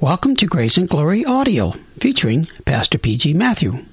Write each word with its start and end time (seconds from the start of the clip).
Welcome 0.00 0.34
to 0.36 0.46
Grace 0.46 0.78
and 0.78 0.88
Glory 0.88 1.26
Audio, 1.26 1.72
featuring 1.98 2.46
Pastor 2.64 2.96
P.G. 2.96 3.34
Matthew. 3.34 3.84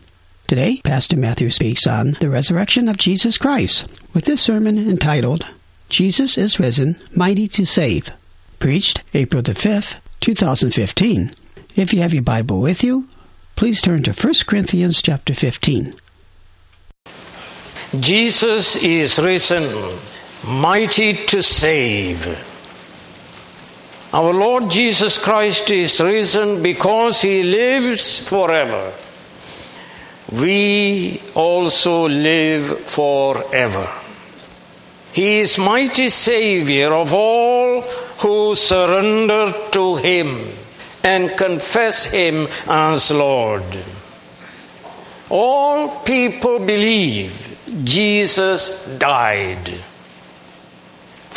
Today, 0.47 0.79
Pastor 0.81 1.17
Matthew 1.17 1.49
speaks 1.49 1.85
on 1.85 2.11
the 2.21 2.29
resurrection 2.29 2.87
of 2.87 2.95
Jesus 2.95 3.37
Christ 3.37 3.89
with 4.13 4.23
this 4.23 4.41
sermon 4.41 4.77
entitled, 4.77 5.45
Jesus 5.89 6.37
is 6.37 6.61
Risen, 6.61 6.95
Mighty 7.13 7.49
to 7.49 7.65
Save, 7.65 8.09
preached 8.57 9.03
April 9.13 9.41
the 9.41 9.51
5th, 9.51 9.95
2015. 10.21 11.31
If 11.75 11.93
you 11.93 11.99
have 11.99 12.13
your 12.13 12.23
Bible 12.23 12.61
with 12.61 12.85
you, 12.85 13.09
please 13.57 13.81
turn 13.81 14.03
to 14.03 14.13
1 14.13 14.33
Corinthians 14.47 15.01
chapter 15.01 15.33
15. 15.33 15.93
Jesus 17.99 18.81
is 18.81 19.19
risen, 19.19 19.99
mighty 20.45 21.11
to 21.25 21.43
save. 21.43 22.46
Our 24.13 24.33
Lord 24.33 24.69
Jesus 24.69 25.17
Christ 25.21 25.69
is 25.69 25.99
risen 25.99 26.63
because 26.63 27.21
he 27.21 27.43
lives 27.43 28.27
forever. 28.27 28.93
We 30.31 31.21
also 31.35 32.07
live 32.07 32.79
forever. 32.79 33.87
He 35.13 35.39
is 35.39 35.57
mighty 35.57 36.09
Savior 36.09 36.93
of 36.93 37.13
all 37.13 37.81
who 38.19 38.55
surrender 38.55 39.53
to 39.71 39.95
him 39.97 40.37
and 41.03 41.37
confess 41.37 42.05
him 42.05 42.47
as 42.67 43.11
Lord. 43.11 43.63
All 45.29 45.99
people 46.01 46.59
believe 46.59 47.59
Jesus 47.83 48.85
died. 48.97 49.73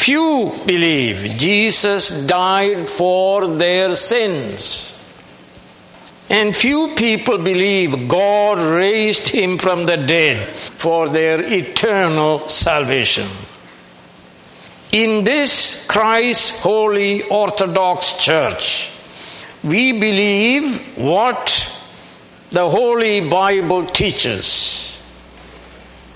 Few 0.00 0.50
believe 0.64 1.36
Jesus 1.36 2.26
died 2.26 2.88
for 2.88 3.46
their 3.46 3.94
sins. 3.94 4.96
And 6.30 6.56
few 6.56 6.94
people 6.96 7.36
believe 7.36 8.08
God 8.08 8.58
raised 8.58 9.28
him 9.28 9.58
from 9.58 9.84
the 9.84 9.98
dead 9.98 10.38
for 10.38 11.10
their 11.10 11.42
eternal 11.42 12.48
salvation. 12.48 13.28
In 14.90 15.22
this 15.22 15.86
Christ 15.86 16.62
Holy 16.62 17.22
Orthodox 17.24 18.16
Church, 18.24 18.96
we 19.62 19.92
believe 19.92 20.96
what 20.96 21.46
the 22.52 22.70
Holy 22.70 23.28
Bible 23.28 23.84
teaches. 23.84 24.98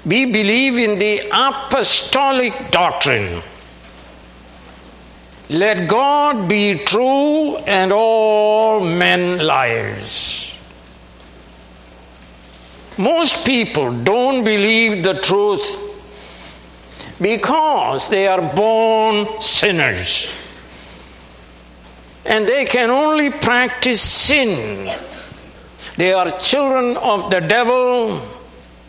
We 0.06 0.24
believe 0.24 0.78
in 0.78 0.98
the 0.98 1.28
apostolic 1.30 2.70
doctrine 2.70 3.42
let 5.50 5.88
God 5.88 6.48
be 6.48 6.78
true 6.84 7.56
and 7.56 7.92
all 7.92 8.80
men 8.80 9.44
liars. 9.46 10.58
Most 12.96 13.44
people 13.44 13.92
don't 13.92 14.44
believe 14.44 15.02
the 15.02 15.14
truth 15.14 15.80
because 17.20 18.08
they 18.08 18.26
are 18.26 18.54
born 18.54 19.40
sinners. 19.40 20.32
And 22.24 22.46
they 22.46 22.64
can 22.64 22.90
only 22.90 23.30
practice 23.30 24.00
sin. 24.00 24.88
They 25.96 26.12
are 26.12 26.30
children 26.38 26.96
of 26.96 27.30
the 27.30 27.40
devil 27.40 28.22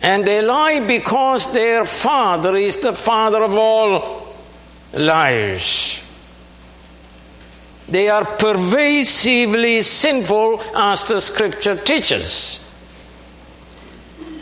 and 0.02 0.24
they 0.24 0.42
lie 0.42 0.82
because 0.82 1.52
their 1.52 1.84
father 1.84 2.56
is 2.56 2.78
the 2.78 2.94
father 2.94 3.44
of 3.44 3.58
all 3.58 4.36
liars. 4.94 6.05
They 7.88 8.10
are 8.10 8.26
pervasively 8.26 9.84
sinful 9.84 10.62
as 10.76 11.06
the 11.06 11.22
scripture 11.22 11.76
teaches. 11.76 12.62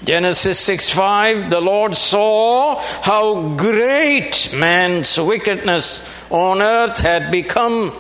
Genesis 0.06 0.60
6 0.60 0.90
5, 0.90 1.50
the 1.50 1.62
Lord 1.62 1.96
saw 1.96 2.82
how 3.02 3.56
great 3.56 4.54
man's 4.58 5.20
wickedness 5.20 6.14
on 6.30 6.62
earth 6.62 7.00
had 7.00 7.32
become, 7.32 7.94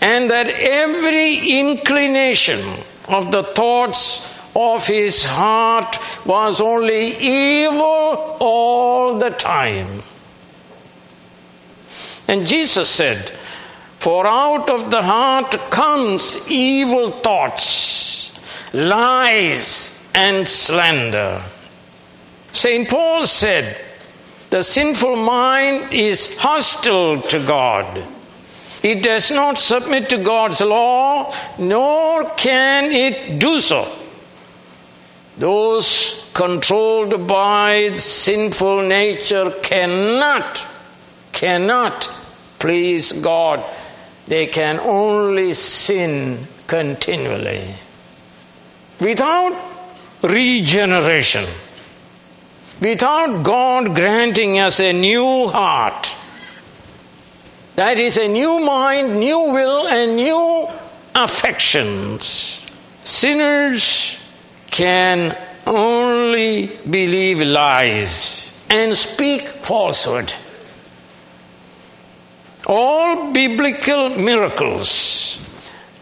and 0.00 0.30
that 0.30 0.48
every 0.48 1.60
inclination 1.60 2.60
of 3.08 3.32
the 3.32 3.42
thoughts 3.42 4.38
of 4.54 4.86
his 4.86 5.24
heart 5.24 5.98
was 6.26 6.60
only 6.60 7.16
evil 7.18 8.36
all 8.40 9.18
the 9.18 9.30
time. 9.30 10.02
And 12.28 12.46
Jesus 12.46 12.88
said, 12.88 13.32
for 14.00 14.26
out 14.26 14.70
of 14.70 14.90
the 14.90 15.02
heart 15.02 15.50
comes 15.68 16.50
evil 16.50 17.10
thoughts, 17.10 18.32
lies, 18.72 20.10
and 20.14 20.48
slander. 20.48 21.42
St. 22.50 22.88
Paul 22.88 23.26
said, 23.26 23.78
The 24.48 24.62
sinful 24.62 25.16
mind 25.16 25.92
is 25.92 26.38
hostile 26.38 27.20
to 27.20 27.44
God. 27.44 28.02
It 28.82 29.02
does 29.02 29.30
not 29.32 29.58
submit 29.58 30.08
to 30.08 30.24
God's 30.24 30.62
law, 30.62 31.30
nor 31.58 32.24
can 32.36 32.90
it 32.90 33.38
do 33.38 33.60
so. 33.60 33.86
Those 35.36 36.30
controlled 36.32 37.28
by 37.28 37.92
sinful 37.92 38.88
nature 38.88 39.50
cannot, 39.62 40.66
cannot 41.32 42.08
please 42.58 43.12
God 43.12 43.62
they 44.30 44.46
can 44.46 44.78
only 44.78 45.52
sin 45.54 46.38
continually. 46.68 47.64
Without 49.00 49.52
regeneration, 50.22 51.44
without 52.80 53.42
God 53.42 53.96
granting 53.96 54.60
us 54.60 54.78
a 54.78 54.92
new 54.92 55.48
heart, 55.48 56.14
that 57.74 57.98
is 57.98 58.18
a 58.18 58.28
new 58.28 58.64
mind, 58.64 59.18
new 59.18 59.50
will, 59.50 59.88
and 59.88 60.14
new 60.14 60.68
affections, 61.12 62.64
sinners 63.02 64.16
can 64.70 65.36
only 65.66 66.68
believe 66.88 67.40
lies 67.40 68.56
and 68.70 68.94
speak 68.94 69.42
falsehood. 69.42 70.32
All 72.72 73.32
biblical 73.32 74.10
miracles 74.10 75.44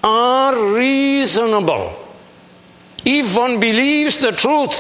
are 0.05 0.77
reasonable 0.77 1.99
if 3.07 3.35
one 3.35 3.59
believes 3.59 4.19
the 4.19 4.33
truth 4.33 4.77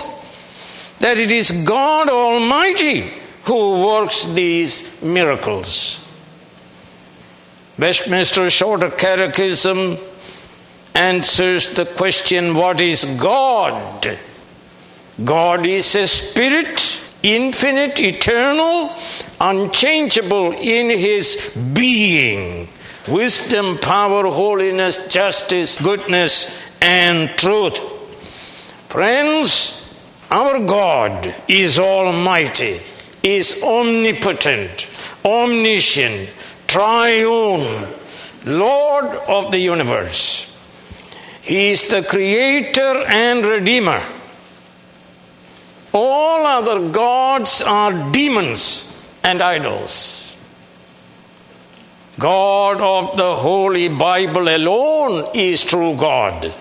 that 0.99 1.16
it 1.16 1.32
is 1.32 1.50
God 1.66 2.10
Almighty 2.10 3.10
who 3.44 3.87
works 3.87 4.25
these 4.25 5.00
miracles. 5.03 6.06
Westminster 7.78 8.50
Shorter 8.50 8.91
Catechism 8.91 9.97
answers 10.94 11.72
the 11.72 11.87
question 11.87 12.55
what 12.55 12.82
is 12.82 13.05
God? 13.19 14.19
God 15.25 15.66
is 15.66 15.97
a 15.97 16.06
spirit, 16.06 16.88
infinite, 17.22 17.98
eternal, 18.00 18.92
unchangeable 19.40 20.52
in 20.52 20.90
his 20.90 21.56
being 21.74 22.68
wisdom, 23.08 23.78
power, 23.78 24.24
holiness, 24.24 25.08
justice, 25.08 25.80
goodness, 25.80 26.62
and 26.82 27.30
truth. 27.30 27.78
Friends, 28.88 29.94
our 30.30 30.64
God 30.64 31.34
is 31.48 31.78
almighty, 31.78 32.80
is 33.22 33.62
omnipotent, 33.62 34.88
omniscient, 35.24 36.30
triune, 36.66 37.88
Lord 38.44 39.06
of 39.28 39.50
the 39.50 39.58
universe. 39.58 40.44
He 41.43 41.70
is 41.70 41.88
the 41.88 42.02
creator 42.02 43.04
and 43.06 43.44
redeemer. 43.44 44.02
All 45.93 46.46
other 46.46 46.88
gods 46.90 47.62
are 47.62 48.12
demons 48.12 48.94
and 49.23 49.40
idols. 49.40 50.37
God 52.19 52.81
of 52.81 53.17
the 53.17 53.37
Holy 53.37 53.88
Bible 53.88 54.49
alone 54.49 55.31
is 55.35 55.64
true 55.64 55.96
God. 55.96 56.52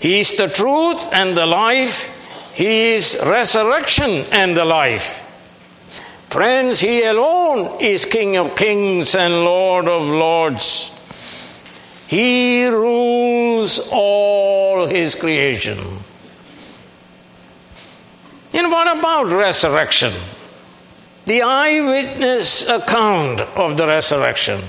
He 0.00 0.20
is 0.20 0.36
the 0.36 0.48
truth 0.48 1.08
and 1.12 1.36
the 1.36 1.46
life. 1.46 2.12
He 2.54 2.94
is 2.94 3.18
resurrection 3.24 4.24
and 4.32 4.56
the 4.56 4.64
life. 4.64 5.22
Friends, 6.30 6.80
He 6.80 7.04
alone 7.04 7.80
is 7.80 8.04
King 8.04 8.36
of 8.36 8.56
kings 8.56 9.14
and 9.14 9.32
Lord 9.44 9.86
of 9.88 10.02
lords. 10.04 10.92
He 12.08 12.66
rules 12.66 13.88
all 13.90 14.86
His 14.86 15.14
creation. 15.14 15.78
And 18.56 18.72
what 18.72 18.98
about 18.98 19.26
resurrection? 19.26 20.12
the 21.26 21.42
eyewitness 21.42 22.68
account 22.68 23.40
of 23.40 23.76
the 23.76 23.86
resurrection. 23.86 24.60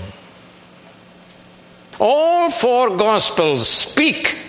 All 1.99 2.49
four 2.49 2.97
Gospels 2.97 3.69
speak 3.69 4.39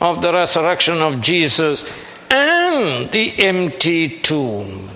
of 0.00 0.20
the 0.20 0.32
resurrection 0.32 1.00
of 1.00 1.20
Jesus 1.20 2.04
and 2.28 3.08
the 3.10 3.32
empty 3.38 4.08
tomb. 4.08 4.90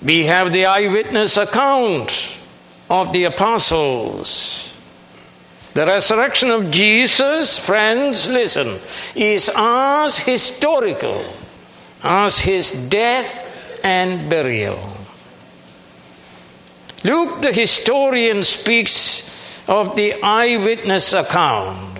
We 0.00 0.26
have 0.26 0.52
the 0.52 0.66
eyewitness 0.66 1.36
account 1.36 2.38
of 2.88 3.12
the 3.12 3.24
apostles. 3.24 4.74
The 5.74 5.86
resurrection 5.86 6.50
of 6.50 6.70
Jesus, 6.70 7.58
friends, 7.58 8.28
listen, 8.28 8.78
is 9.16 9.50
as 9.56 10.18
historical 10.18 11.24
as 12.02 12.40
his 12.40 12.70
death 12.88 13.80
and 13.84 14.28
burial. 14.28 14.78
Luke, 17.04 17.42
the 17.42 17.52
historian, 17.52 18.44
speaks 18.44 19.62
of 19.68 19.96
the 19.96 20.14
eyewitness 20.22 21.12
account 21.12 21.98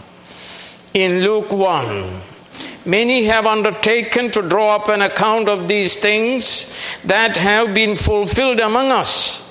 in 0.94 1.20
Luke 1.22 1.52
1. 1.52 2.20
Many 2.84 3.24
have 3.24 3.46
undertaken 3.46 4.30
to 4.30 4.42
draw 4.42 4.76
up 4.76 4.88
an 4.88 5.02
account 5.02 5.48
of 5.48 5.68
these 5.68 5.98
things 5.98 7.00
that 7.04 7.36
have 7.36 7.74
been 7.74 7.96
fulfilled 7.96 8.60
among 8.60 8.90
us, 8.90 9.47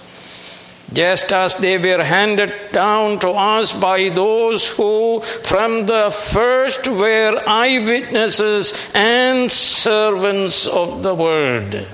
just 0.94 1.34
as 1.34 1.57
they 1.57 1.78
were 1.78 2.04
handed 2.04 2.54
down 2.72 3.19
to 3.19 3.30
us 3.30 3.78
by 3.78 4.10
those 4.10 4.75
who 4.75 5.22
from 5.44 5.86
the 5.86 6.10
first 6.12 6.88
were 6.88 7.44
eyewitnesses 7.45 8.89
and 8.94 9.51
servants 9.51 10.68
of 10.68 11.04
the 11.04 11.13
word. 11.13 11.86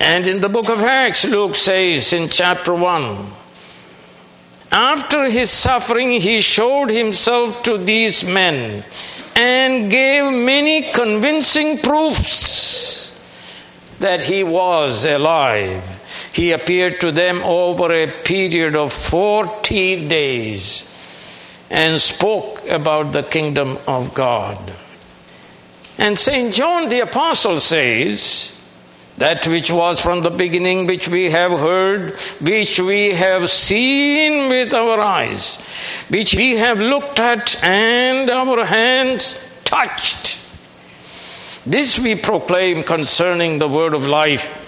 And 0.00 0.26
in 0.26 0.40
the 0.40 0.48
book 0.48 0.68
of 0.68 0.82
Acts, 0.82 1.24
Luke 1.24 1.54
says 1.54 2.12
in 2.12 2.28
chapter 2.28 2.74
1 2.74 3.26
After 4.72 5.30
his 5.30 5.50
suffering, 5.50 6.10
he 6.10 6.40
showed 6.40 6.90
himself 6.90 7.62
to 7.62 7.78
these 7.78 8.24
men 8.24 8.84
and 9.36 9.88
gave 9.88 10.32
many 10.32 10.90
convincing 10.92 11.78
proofs 11.78 13.16
that 14.00 14.24
he 14.24 14.42
was 14.42 15.04
alive. 15.04 16.01
He 16.32 16.52
appeared 16.52 17.00
to 17.00 17.12
them 17.12 17.42
over 17.42 17.92
a 17.92 18.06
period 18.06 18.74
of 18.74 18.92
40 18.92 20.08
days 20.08 20.88
and 21.70 22.00
spoke 22.00 22.66
about 22.68 23.12
the 23.12 23.22
kingdom 23.22 23.78
of 23.86 24.14
God. 24.14 24.58
And 25.98 26.18
St. 26.18 26.54
John 26.54 26.88
the 26.88 27.00
Apostle 27.00 27.58
says, 27.58 28.52
that 29.18 29.46
which 29.46 29.70
was 29.70 30.00
from 30.00 30.22
the 30.22 30.30
beginning, 30.30 30.86
which 30.86 31.06
we 31.06 31.30
have 31.30 31.52
heard, 31.52 32.14
which 32.40 32.80
we 32.80 33.10
have 33.10 33.48
seen 33.50 34.48
with 34.48 34.72
our 34.74 34.98
eyes, 34.98 35.64
which 36.08 36.34
we 36.34 36.56
have 36.56 36.80
looked 36.80 37.20
at 37.20 37.62
and 37.62 38.30
our 38.30 38.64
hands 38.64 39.36
touched. 39.64 40.38
This 41.64 41.98
we 41.98 42.16
proclaim 42.16 42.82
concerning 42.82 43.58
the 43.58 43.68
word 43.68 43.94
of 43.94 44.06
life. 44.06 44.61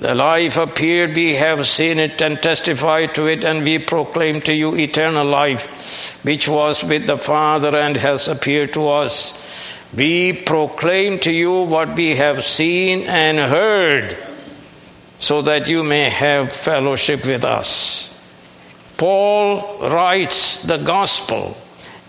The 0.00 0.14
life 0.14 0.56
appeared, 0.56 1.12
we 1.12 1.34
have 1.34 1.66
seen 1.66 1.98
it 1.98 2.22
and 2.22 2.40
testified 2.42 3.14
to 3.16 3.26
it, 3.26 3.44
and 3.44 3.62
we 3.62 3.78
proclaim 3.78 4.40
to 4.42 4.52
you 4.54 4.74
eternal 4.74 5.26
life, 5.26 6.24
which 6.24 6.48
was 6.48 6.82
with 6.82 7.06
the 7.06 7.18
Father 7.18 7.76
and 7.76 7.98
has 7.98 8.26
appeared 8.26 8.72
to 8.72 8.88
us. 8.88 9.36
We 9.94 10.32
proclaim 10.32 11.18
to 11.18 11.30
you 11.30 11.64
what 11.64 11.94
we 11.94 12.16
have 12.16 12.42
seen 12.42 13.02
and 13.02 13.36
heard, 13.36 14.16
so 15.18 15.42
that 15.42 15.68
you 15.68 15.84
may 15.84 16.08
have 16.08 16.50
fellowship 16.50 17.26
with 17.26 17.44
us. 17.44 18.18
Paul 18.96 19.86
writes 19.90 20.62
the 20.62 20.78
gospel 20.78 21.58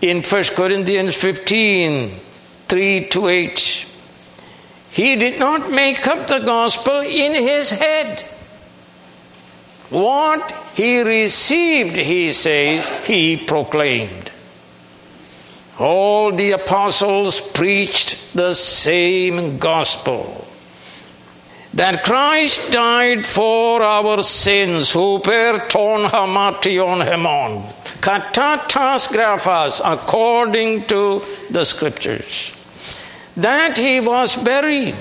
in 0.00 0.22
1 0.22 0.44
Corinthians 0.56 1.14
15 1.14 2.08
3 2.68 3.08
to 3.10 3.28
8. 3.28 3.71
He 4.92 5.16
did 5.16 5.38
not 5.38 5.70
make 5.70 6.06
up 6.06 6.28
the 6.28 6.40
gospel 6.40 7.00
in 7.00 7.34
his 7.34 7.70
head. 7.70 8.20
What 9.90 10.52
he 10.74 11.02
received, 11.02 11.96
he 11.96 12.32
says, 12.32 13.06
he 13.06 13.36
proclaimed. 13.36 14.30
All 15.78 16.32
the 16.32 16.52
apostles 16.52 17.40
preached 17.40 18.34
the 18.34 18.54
same 18.54 19.58
gospel 19.58 20.46
that 21.74 22.02
Christ 22.02 22.72
died 22.72 23.24
for 23.24 23.82
our 23.82 24.22
sins, 24.22 24.92
huper 24.92 25.68
ton 25.68 26.08
hamation 26.10 27.02
hemon, 27.02 27.62
katatas 28.00 29.10
graphas, 29.10 29.80
according 29.82 30.84
to 30.84 31.22
the 31.50 31.64
scriptures, 31.64 32.52
that 33.36 33.76
he 33.76 34.00
was 34.00 34.36
buried. 34.36 34.96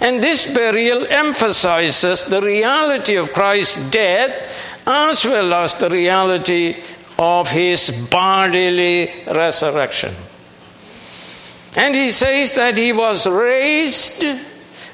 And 0.00 0.22
this 0.22 0.52
burial 0.52 1.06
emphasizes 1.06 2.24
the 2.24 2.40
reality 2.40 3.16
of 3.16 3.32
Christ's 3.32 3.90
death 3.90 4.82
as 4.86 5.24
well 5.24 5.52
as 5.54 5.74
the 5.74 5.90
reality 5.90 6.76
of 7.18 7.50
his 7.50 8.08
bodily 8.10 9.10
resurrection. 9.26 10.14
And 11.76 11.94
he 11.94 12.10
says 12.10 12.54
that 12.54 12.78
he 12.78 12.92
was 12.92 13.26
raised 13.26 14.24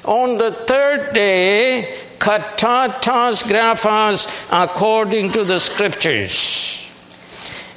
on 0.04 0.38
the 0.38 0.50
third 0.50 1.14
day, 1.14 1.94
katatas 2.18 3.46
graphas, 3.46 4.26
according 4.50 5.32
to 5.32 5.44
the 5.44 5.60
scriptures. 5.60 6.90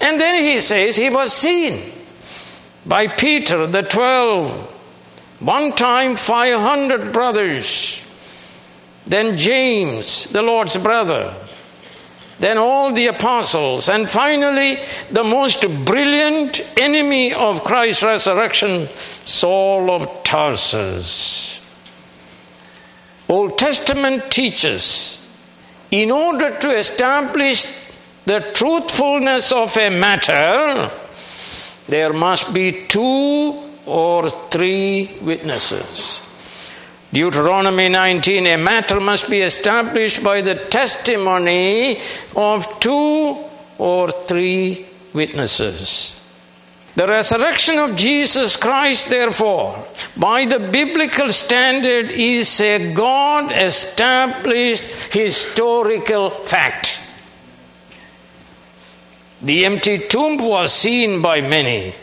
And 0.01 0.19
then 0.19 0.43
he 0.43 0.59
says 0.59 0.95
he 0.95 1.09
was 1.09 1.33
seen 1.33 1.91
by 2.85 3.07
Peter, 3.07 3.67
the 3.67 3.83
twelve, 3.83 4.51
one 5.39 5.71
time 5.73 6.15
500 6.15 7.11
brothers, 7.11 8.01
then 9.05 9.37
James, 9.37 10.31
the 10.31 10.41
Lord's 10.41 10.77
brother. 10.77 11.33
Then 12.37 12.57
all 12.57 12.91
the 12.91 13.07
apostles, 13.07 13.87
and 13.87 14.09
finally, 14.09 14.77
the 15.09 15.23
most 15.23 15.61
brilliant 15.85 16.59
enemy 16.77 17.33
of 17.33 17.63
Christ's 17.63 18.03
resurrection, 18.03 18.87
Saul 18.87 19.89
of 19.89 20.23
Tarsus. 20.23 21.61
Old 23.29 23.57
Testament 23.57 24.29
teaches 24.29 25.25
in 25.91 26.11
order 26.11 26.57
to 26.59 26.77
establish 26.77 27.89
the 28.25 28.41
truthfulness 28.53 29.51
of 29.51 29.75
a 29.77 29.89
matter, 29.89 30.91
there 31.87 32.13
must 32.13 32.53
be 32.53 32.85
two 32.87 33.63
or 33.85 34.29
three 34.29 35.11
witnesses. 35.21 36.21
Deuteronomy 37.13 37.87
19 37.87 38.47
a 38.47 38.57
matter 38.57 38.99
must 38.99 39.29
be 39.29 39.41
established 39.41 40.23
by 40.23 40.41
the 40.41 40.55
testimony 40.55 41.97
of 42.35 42.79
two 42.79 43.37
or 43.77 44.11
three 44.11 44.85
witnesses. 45.13 46.21
The 46.95 47.07
resurrection 47.07 47.77
of 47.77 47.95
Jesus 47.97 48.55
Christ, 48.55 49.09
therefore, 49.09 49.83
by 50.15 50.45
the 50.45 50.59
biblical 50.59 51.29
standard, 51.29 52.09
is 52.09 52.61
a 52.61 52.93
God 52.93 53.51
established 53.51 55.13
historical 55.13 56.29
fact. 56.29 56.94
The 59.45 59.63
empty 59.63 59.99
tomb 59.99 60.37
was 60.37 60.73
seen 60.73 61.21
by 61.21 61.39
many. 61.41 61.93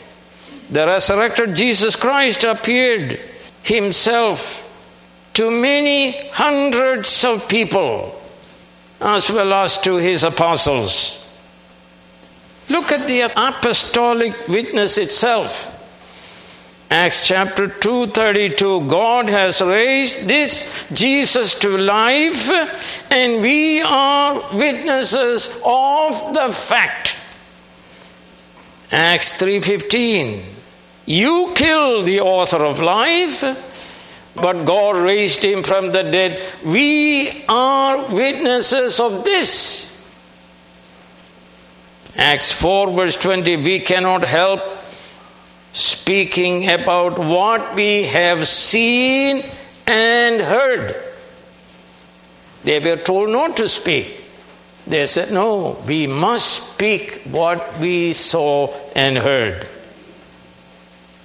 The 0.69 0.87
resurrected 0.87 1.55
Jesus 1.55 1.97
Christ 1.97 2.45
appeared 2.45 3.19
himself 3.63 4.61
to 5.33 5.51
many 5.51 6.29
hundreds 6.29 7.25
of 7.25 7.49
people 7.49 8.17
as 9.01 9.29
well 9.29 9.51
as 9.51 9.77
to 9.79 9.97
his 9.97 10.23
apostles. 10.23 11.19
Look 12.69 12.93
at 12.93 13.07
the 13.07 13.21
apostolic 13.35 14.47
witness 14.47 14.97
itself. 14.97 15.69
Acts 16.89 17.27
chapter 17.27 17.67
2:32 17.67 18.87
God 18.87 19.27
has 19.29 19.59
raised 19.61 20.29
this 20.29 20.85
Jesus 20.93 21.59
to 21.59 21.77
life 21.77 23.11
and 23.11 23.41
we 23.41 23.81
are 23.81 24.41
witnesses 24.53 25.49
of 25.65 26.33
the 26.33 26.53
fact. 26.53 27.17
Acts 28.93 29.41
3:15 29.41 30.39
You 31.07 31.51
killed 31.55 32.05
the 32.05 32.21
author 32.21 32.63
of 32.63 32.79
life 32.79 33.43
but 34.35 34.65
God 34.65 34.97
raised 34.97 35.43
him 35.43 35.63
from 35.63 35.91
the 35.91 36.03
dead. 36.03 36.41
We 36.65 37.43
are 37.47 38.05
witnesses 38.11 38.99
of 38.99 39.23
this. 39.23 39.89
Acts 42.15 42.51
4, 42.51 42.91
verse 42.91 43.15
20 43.15 43.57
we 43.57 43.79
cannot 43.79 44.23
help 44.23 44.61
speaking 45.71 46.69
about 46.69 47.17
what 47.17 47.73
we 47.75 48.03
have 48.03 48.47
seen 48.47 49.43
and 49.87 50.41
heard. 50.41 50.95
They 52.63 52.79
were 52.79 53.01
told 53.01 53.29
not 53.29 53.57
to 53.57 53.67
speak. 53.67 54.22
They 54.85 55.05
said, 55.05 55.31
No, 55.31 55.81
we 55.87 56.07
must 56.07 56.73
speak 56.73 57.21
what 57.31 57.79
we 57.79 58.13
saw 58.13 58.73
and 58.95 59.17
heard. 59.17 59.67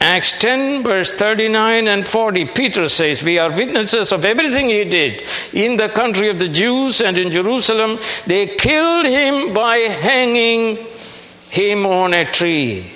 Acts 0.00 0.38
10, 0.38 0.84
verse 0.84 1.12
39 1.12 1.88
and 1.88 2.06
40, 2.06 2.44
Peter 2.46 2.88
says, 2.88 3.22
We 3.22 3.38
are 3.38 3.50
witnesses 3.50 4.12
of 4.12 4.24
everything 4.24 4.68
he 4.68 4.84
did 4.84 5.24
in 5.52 5.76
the 5.76 5.88
country 5.88 6.28
of 6.28 6.38
the 6.38 6.48
Jews 6.48 7.00
and 7.00 7.18
in 7.18 7.32
Jerusalem. 7.32 7.98
They 8.26 8.46
killed 8.46 9.06
him 9.06 9.52
by 9.52 9.76
hanging 9.78 10.78
him 11.50 11.84
on 11.84 12.14
a 12.14 12.30
tree. 12.30 12.92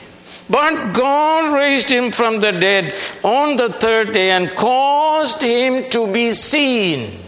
But 0.49 0.93
God 0.93 1.57
raised 1.57 1.89
him 1.89 2.13
from 2.13 2.41
the 2.41 2.53
dead 2.53 2.95
on 3.25 3.57
the 3.57 3.73
third 3.73 4.13
day 4.13 4.31
and 4.31 4.51
caused 4.51 5.43
him 5.43 5.91
to 5.91 6.13
be 6.13 6.33
seen. 6.33 7.22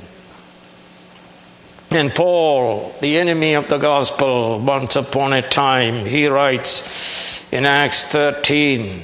And 1.95 2.13
Paul, 2.13 2.93
the 3.01 3.19
enemy 3.19 3.55
of 3.55 3.69
the 3.69 3.79
gospel, 3.79 4.59
once 4.59 4.97
upon 4.97 5.33
a 5.33 5.43
time, 5.43 6.05
he 6.05 6.27
writes 6.27 7.53
in 7.53 7.65
Acts 7.65 8.05
13, 8.07 9.01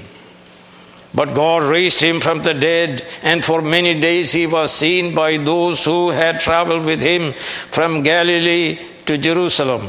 but 1.14 1.32
God 1.32 1.62
raised 1.62 2.00
him 2.00 2.20
from 2.20 2.42
the 2.42 2.52
dead, 2.52 3.04
and 3.22 3.44
for 3.44 3.62
many 3.62 4.00
days 4.00 4.32
he 4.32 4.48
was 4.48 4.72
seen 4.72 5.14
by 5.14 5.36
those 5.36 5.84
who 5.84 6.10
had 6.10 6.40
traveled 6.40 6.84
with 6.84 7.00
him 7.00 7.32
from 7.32 8.02
Galilee 8.02 8.76
to 9.06 9.16
Jerusalem. 9.16 9.86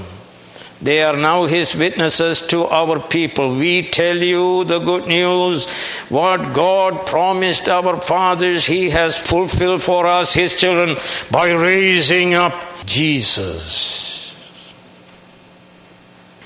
They 0.80 1.02
are 1.02 1.18
now 1.18 1.46
his 1.46 1.76
witnesses 1.76 2.46
to 2.48 2.66
our 2.66 3.00
people. 3.00 3.56
We 3.56 3.84
tell 3.84 4.18
you 4.18 4.64
the 4.64 4.80
good 4.80 5.08
news. 5.08 5.68
What 6.10 6.54
God 6.54 7.06
promised 7.08 7.68
our 7.68 8.00
fathers, 8.00 8.66
he 8.66 8.90
has 8.92 9.16
fulfilled 9.16 9.82
for 9.84 10.06
us, 10.06 10.34
his 10.36 10.56
children, 10.56 10.98
by 11.32 11.52
raising 11.52 12.34
up 12.34 12.71
Jesus. 12.86 14.36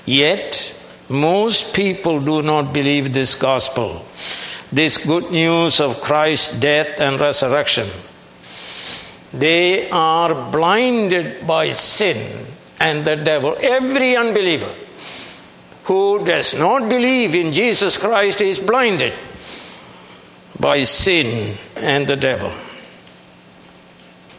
Yet, 0.04 0.72
most 1.08 1.74
people 1.74 2.20
do 2.20 2.42
not 2.42 2.72
believe 2.72 3.12
this 3.12 3.34
gospel 3.34 4.04
this 4.72 5.06
good 5.06 5.30
news 5.30 5.80
of 5.80 6.00
Christ's 6.00 6.58
death 6.58 7.00
and 7.00 7.20
resurrection. 7.20 7.86
They 9.32 9.88
are 9.90 10.50
blinded 10.50 11.46
by 11.46 11.70
sin 11.70 12.46
and 12.80 13.04
the 13.04 13.16
devil. 13.16 13.56
Every 13.60 14.16
unbeliever 14.16 14.72
who 15.84 16.24
does 16.24 16.58
not 16.58 16.88
believe 16.88 17.34
in 17.34 17.52
Jesus 17.52 17.96
Christ 17.96 18.40
is 18.40 18.58
blinded 18.58 19.12
by 20.58 20.82
sin 20.82 21.56
and 21.76 22.06
the 22.06 22.16
devil. 22.16 22.50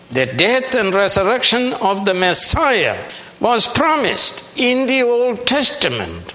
The 0.09 0.25
death 0.25 0.75
and 0.75 0.93
resurrection 0.93 1.73
of 1.73 2.05
the 2.05 2.13
Messiah 2.13 2.97
was 3.39 3.67
promised 3.71 4.57
in 4.57 4.87
the 4.87 5.03
Old 5.03 5.45
Testament. 5.45 6.33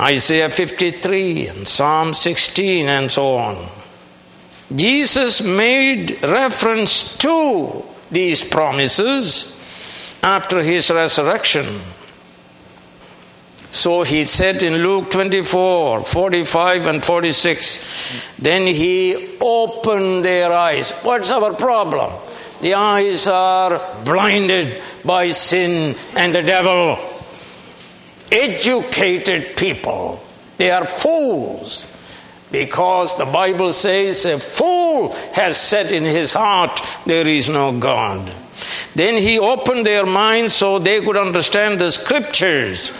Isaiah 0.00 0.50
53 0.50 1.48
and 1.48 1.68
Psalm 1.68 2.12
16 2.12 2.86
and 2.86 3.10
so 3.10 3.36
on. 3.36 3.68
Jesus 4.74 5.44
made 5.44 6.22
reference 6.22 7.16
to 7.18 7.84
these 8.10 8.44
promises 8.44 9.60
after 10.22 10.62
his 10.62 10.90
resurrection. 10.90 11.66
So 13.70 14.02
he 14.02 14.24
said 14.24 14.62
in 14.62 14.82
Luke 14.82 15.10
24 15.10 16.04
45 16.04 16.86
and 16.86 17.04
46, 17.04 18.36
then 18.38 18.66
he 18.66 19.38
opened 19.40 20.24
their 20.24 20.52
eyes. 20.52 20.92
What's 21.02 21.32
our 21.32 21.54
problem? 21.54 22.12
The 22.62 22.74
eyes 22.74 23.26
are 23.26 23.80
blinded 24.04 24.80
by 25.04 25.30
sin 25.30 25.96
and 26.16 26.32
the 26.32 26.42
devil 26.42 26.96
educated 28.30 29.56
people. 29.56 30.22
They 30.58 30.70
are 30.70 30.86
fools 30.86 31.90
because 32.52 33.18
the 33.18 33.24
Bible 33.26 33.72
says 33.72 34.24
a 34.26 34.38
fool 34.38 35.12
has 35.34 35.60
said 35.60 35.90
in 35.90 36.04
his 36.04 36.32
heart, 36.32 36.80
There 37.04 37.26
is 37.26 37.48
no 37.48 37.76
God. 37.76 38.32
Then 38.94 39.16
he 39.16 39.40
opened 39.40 39.84
their 39.84 40.06
minds 40.06 40.54
so 40.54 40.78
they 40.78 41.00
could 41.00 41.16
understand 41.16 41.80
the 41.80 41.90
scriptures. 41.90 42.92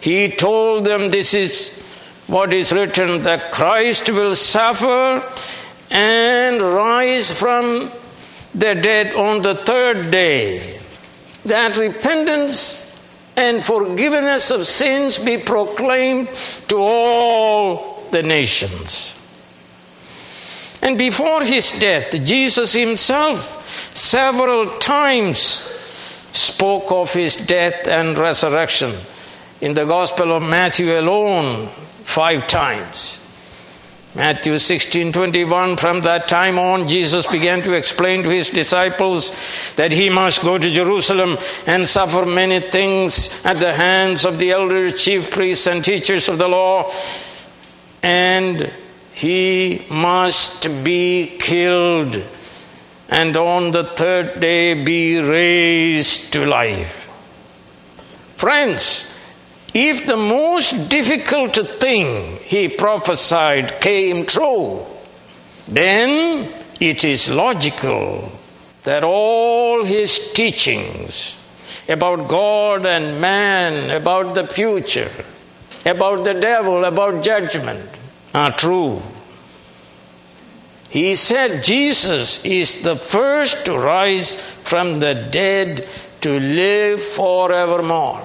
He 0.00 0.28
told 0.30 0.84
them, 0.84 1.10
This 1.10 1.34
is 1.34 1.80
what 2.26 2.52
is 2.52 2.72
written 2.72 3.22
that 3.22 3.52
Christ 3.52 4.10
will 4.10 4.34
suffer 4.34 5.22
and 5.90 6.60
rise 6.60 7.30
from 7.30 7.92
the 8.54 8.74
dead 8.74 9.14
on 9.14 9.42
the 9.42 9.54
third 9.54 10.10
day. 10.10 10.78
That 11.44 11.76
repentance 11.76 12.80
and 13.36 13.64
forgiveness 13.64 14.50
of 14.50 14.66
sins 14.66 15.18
be 15.18 15.38
proclaimed 15.38 16.28
to 16.68 16.76
all 16.76 18.06
the 18.10 18.22
nations. 18.22 19.10
And 20.82 20.96
before 20.98 21.42
his 21.42 21.72
death, 21.72 22.12
Jesus 22.24 22.74
himself 22.74 23.66
several 23.96 24.78
times 24.78 25.38
spoke 26.32 26.92
of 26.92 27.12
his 27.12 27.36
death 27.46 27.88
and 27.88 28.16
resurrection. 28.18 28.92
In 29.60 29.74
the 29.74 29.86
Gospel 29.86 30.32
of 30.32 30.42
Matthew 30.42 30.98
alone, 30.98 31.68
five 32.04 32.46
times. 32.46 33.23
Matthew 34.16 34.60
16 34.60 35.12
21, 35.12 35.76
from 35.76 36.02
that 36.02 36.28
time 36.28 36.56
on, 36.56 36.88
Jesus 36.88 37.26
began 37.26 37.62
to 37.62 37.72
explain 37.72 38.22
to 38.22 38.28
his 38.28 38.48
disciples 38.48 39.74
that 39.74 39.90
he 39.90 40.08
must 40.08 40.42
go 40.42 40.56
to 40.56 40.70
Jerusalem 40.70 41.36
and 41.66 41.88
suffer 41.88 42.24
many 42.24 42.60
things 42.60 43.44
at 43.44 43.56
the 43.56 43.74
hands 43.74 44.24
of 44.24 44.38
the 44.38 44.52
elders, 44.52 45.02
chief 45.02 45.32
priests, 45.32 45.66
and 45.66 45.84
teachers 45.84 46.28
of 46.28 46.38
the 46.38 46.46
law, 46.46 46.88
and 48.04 48.72
he 49.12 49.84
must 49.90 50.84
be 50.84 51.36
killed, 51.40 52.22
and 53.08 53.36
on 53.36 53.72
the 53.72 53.82
third 53.82 54.38
day 54.38 54.84
be 54.84 55.18
raised 55.18 56.32
to 56.34 56.46
life. 56.46 57.00
Friends, 58.36 59.13
if 59.74 60.06
the 60.06 60.16
most 60.16 60.88
difficult 60.88 61.56
thing 61.56 62.38
he 62.42 62.68
prophesied 62.68 63.80
came 63.80 64.24
true, 64.24 64.86
then 65.66 66.48
it 66.80 67.04
is 67.04 67.28
logical 67.28 68.30
that 68.84 69.02
all 69.02 69.84
his 69.84 70.32
teachings 70.32 71.40
about 71.88 72.28
God 72.28 72.86
and 72.86 73.20
man, 73.20 73.90
about 73.90 74.34
the 74.34 74.46
future, 74.46 75.10
about 75.84 76.22
the 76.22 76.34
devil, 76.34 76.84
about 76.84 77.24
judgment 77.24 77.88
are 78.32 78.52
true. 78.52 79.02
He 80.90 81.16
said 81.16 81.64
Jesus 81.64 82.44
is 82.44 82.82
the 82.82 82.94
first 82.94 83.66
to 83.66 83.76
rise 83.76 84.40
from 84.62 85.00
the 85.00 85.14
dead 85.14 85.88
to 86.20 86.38
live 86.38 87.02
forevermore. 87.02 88.22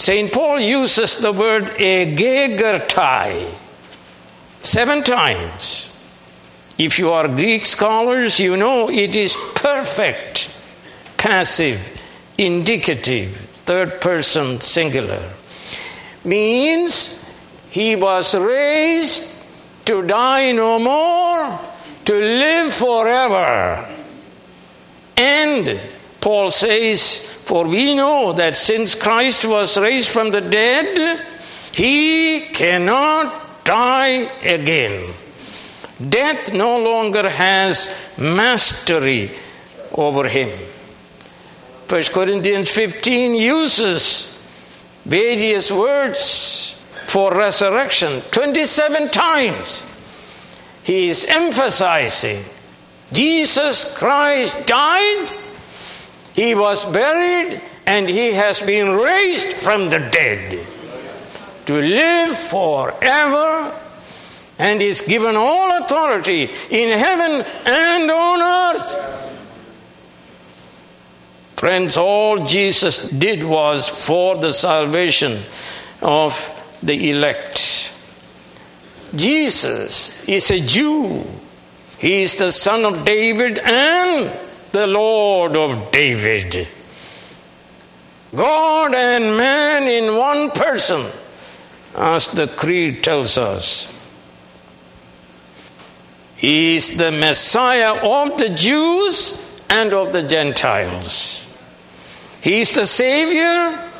St. 0.00 0.32
Paul 0.32 0.58
uses 0.60 1.18
the 1.18 1.30
word 1.30 1.64
egegertai 1.76 3.52
seven 4.62 5.02
times. 5.02 5.94
If 6.78 6.98
you 6.98 7.10
are 7.10 7.28
Greek 7.28 7.66
scholars, 7.66 8.40
you 8.40 8.56
know 8.56 8.88
it 8.88 9.14
is 9.14 9.36
perfect, 9.54 10.58
passive, 11.18 12.00
indicative, 12.38 13.36
third 13.66 14.00
person 14.00 14.58
singular. 14.62 15.22
Means 16.24 17.22
he 17.68 17.94
was 17.94 18.34
raised 18.34 19.36
to 19.84 20.06
die 20.06 20.52
no 20.52 20.78
more, 20.78 21.60
to 22.06 22.14
live 22.14 22.72
forever. 22.72 23.86
And 25.18 25.78
Paul 26.22 26.50
says, 26.50 27.29
For 27.50 27.66
we 27.66 27.96
know 27.96 28.32
that 28.34 28.54
since 28.54 28.94
Christ 28.94 29.44
was 29.44 29.76
raised 29.76 30.08
from 30.08 30.30
the 30.30 30.40
dead, 30.40 31.26
he 31.72 32.46
cannot 32.52 33.64
die 33.64 34.30
again. 34.46 35.12
Death 35.98 36.54
no 36.54 36.78
longer 36.78 37.28
has 37.28 38.14
mastery 38.16 39.32
over 39.90 40.28
him. 40.28 40.48
1 41.88 42.02
Corinthians 42.14 42.70
15 42.70 43.34
uses 43.34 44.28
various 45.04 45.72
words 45.72 46.80
for 47.08 47.34
resurrection 47.34 48.20
27 48.30 49.08
times. 49.08 49.90
He 50.84 51.08
is 51.08 51.26
emphasizing 51.26 52.44
Jesus 53.12 53.98
Christ 53.98 54.68
died 54.68 55.39
he 56.34 56.54
was 56.54 56.84
buried 56.84 57.60
and 57.86 58.08
he 58.08 58.32
has 58.32 58.62
been 58.62 58.96
raised 58.96 59.58
from 59.58 59.90
the 59.90 59.98
dead 60.12 60.66
to 61.66 61.74
live 61.74 62.36
forever 62.36 63.76
and 64.58 64.82
is 64.82 65.02
given 65.02 65.36
all 65.36 65.82
authority 65.82 66.50
in 66.70 66.98
heaven 66.98 67.44
and 67.66 68.10
on 68.10 68.76
earth. 68.76 69.20
Friends, 71.56 71.96
all 71.96 72.44
Jesus 72.44 73.08
did 73.08 73.44
was 73.44 73.88
for 73.88 74.36
the 74.36 74.52
salvation 74.52 75.38
of 76.00 76.78
the 76.82 77.10
elect. 77.10 77.94
Jesus 79.14 80.26
is 80.28 80.50
a 80.50 80.60
Jew. 80.60 81.22
He 81.98 82.22
is 82.22 82.36
the 82.36 82.52
son 82.52 82.84
of 82.84 83.04
David 83.04 83.58
and 83.58 84.30
the 84.72 84.86
Lord 84.86 85.56
of 85.56 85.90
David. 85.90 86.68
God 88.34 88.94
and 88.94 89.36
man 89.36 89.88
in 89.88 90.16
one 90.16 90.50
person, 90.50 91.04
as 91.96 92.32
the 92.32 92.46
Creed 92.46 93.02
tells 93.02 93.36
us. 93.36 93.96
He 96.36 96.76
is 96.76 96.96
the 96.96 97.10
Messiah 97.10 97.94
of 97.94 98.38
the 98.38 98.50
Jews 98.50 99.62
and 99.68 99.92
of 99.92 100.12
the 100.12 100.22
Gentiles. 100.22 101.46
He 102.42 102.62
is 102.62 102.72
the 102.72 102.86
Savior 102.86 103.90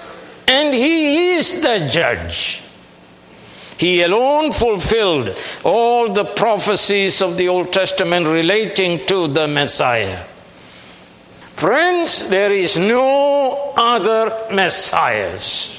and 0.48 0.72
He 0.72 1.32
is 1.34 1.60
the 1.60 1.86
Judge. 1.90 2.62
He 3.76 4.02
alone 4.02 4.52
fulfilled 4.52 5.36
all 5.64 6.12
the 6.12 6.24
prophecies 6.24 7.22
of 7.22 7.36
the 7.36 7.48
Old 7.48 7.72
Testament 7.72 8.26
relating 8.26 9.04
to 9.06 9.26
the 9.26 9.46
Messiah. 9.48 10.24
Friends, 11.60 12.30
there 12.30 12.54
is 12.54 12.78
no 12.78 13.74
other 13.76 14.34
Messiahs. 14.50 15.76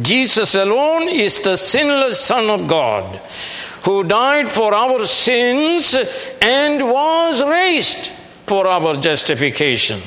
Jesus 0.00 0.54
alone 0.54 1.10
is 1.10 1.42
the 1.42 1.58
sinless 1.58 2.18
Son 2.18 2.48
of 2.48 2.66
God 2.66 3.04
who 3.84 4.04
died 4.04 4.50
for 4.50 4.72
our 4.72 5.04
sins 5.04 5.94
and 6.40 6.82
was 6.90 7.44
raised 7.44 8.06
for 8.46 8.66
our 8.66 8.96
justification. 8.96 10.00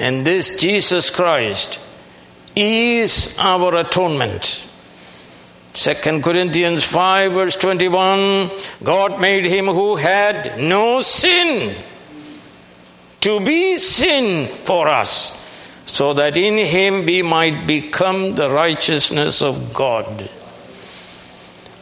And 0.00 0.26
this 0.26 0.58
Jesus 0.58 1.10
Christ 1.10 1.78
is 2.56 3.38
our 3.38 3.76
atonement. 3.76 4.68
2 5.74 5.94
Corinthians 6.20 6.82
5, 6.82 7.32
verse 7.32 7.54
21 7.54 8.50
God 8.82 9.20
made 9.20 9.44
him 9.44 9.66
who 9.66 9.94
had 9.94 10.58
no 10.58 11.00
sin 11.00 11.76
to 13.20 13.40
be 13.40 13.76
sin 13.76 14.46
for 14.64 14.88
us, 14.88 15.34
so 15.86 16.14
that 16.14 16.36
in 16.36 16.58
him 16.58 17.04
we 17.04 17.22
might 17.22 17.66
become 17.66 18.34
the 18.34 18.50
righteousness 18.50 19.42
of 19.42 19.74
God. 19.74 20.30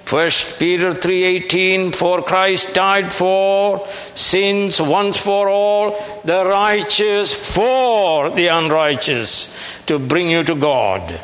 First 0.07 0.61
Peter 0.61 0.93
3:18 0.93 1.91
for 1.91 2.23
Christ 2.23 2.75
died 2.75 3.11
for 3.11 3.85
sins 4.15 4.81
once 4.81 5.19
for 5.19 5.49
all 5.49 5.99
the 6.25 6.47
righteous 6.47 7.35
for 7.35 8.31
the 8.31 8.47
unrighteous 8.47 9.51
to 9.87 9.99
bring 9.99 10.31
you 10.31 10.45
to 10.45 10.55
God. 10.55 11.19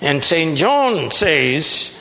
And 0.00 0.24
St 0.24 0.56
John 0.56 1.10
says 1.10 1.92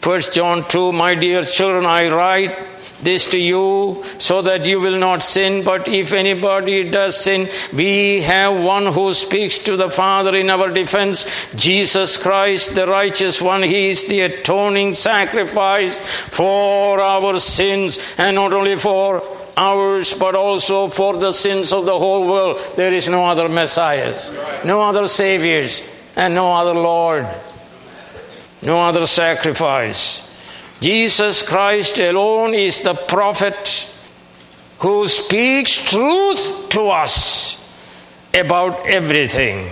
First 0.00 0.32
John 0.32 0.66
2 0.66 0.92
my 0.92 1.14
dear 1.14 1.44
children 1.44 1.84
I 1.84 2.08
write 2.08 2.56
this 3.04 3.28
to 3.28 3.38
you 3.38 4.02
so 4.18 4.42
that 4.42 4.66
you 4.66 4.80
will 4.80 4.98
not 4.98 5.22
sin. 5.22 5.64
But 5.64 5.88
if 5.88 6.12
anybody 6.12 6.90
does 6.90 7.22
sin, 7.22 7.48
we 7.72 8.22
have 8.22 8.60
one 8.62 8.86
who 8.86 9.14
speaks 9.14 9.58
to 9.58 9.76
the 9.76 9.90
Father 9.90 10.36
in 10.36 10.50
our 10.50 10.70
defense 10.70 11.24
Jesus 11.54 12.16
Christ, 12.16 12.74
the 12.74 12.86
righteous 12.86 13.40
one. 13.40 13.62
He 13.62 13.90
is 13.90 14.08
the 14.08 14.22
atoning 14.22 14.94
sacrifice 14.94 15.98
for 16.28 17.00
our 17.00 17.38
sins, 17.40 18.14
and 18.18 18.36
not 18.36 18.52
only 18.52 18.76
for 18.76 19.22
ours, 19.56 20.14
but 20.14 20.34
also 20.34 20.88
for 20.88 21.16
the 21.16 21.32
sins 21.32 21.72
of 21.72 21.84
the 21.84 21.98
whole 21.98 22.26
world. 22.26 22.58
There 22.76 22.92
is 22.92 23.08
no 23.08 23.26
other 23.26 23.48
Messiahs, 23.48 24.36
no 24.64 24.82
other 24.82 25.06
Saviors, 25.08 25.88
and 26.16 26.34
no 26.34 26.52
other 26.52 26.74
Lord, 26.74 27.26
no 28.62 28.80
other 28.80 29.06
sacrifice. 29.06 30.33
Jesus 30.80 31.48
Christ 31.48 31.98
alone 31.98 32.54
is 32.54 32.82
the 32.82 32.94
prophet 32.94 33.90
who 34.78 35.08
speaks 35.08 35.90
truth 35.90 36.68
to 36.70 36.88
us 36.88 37.60
about 38.34 38.86
everything. 38.86 39.66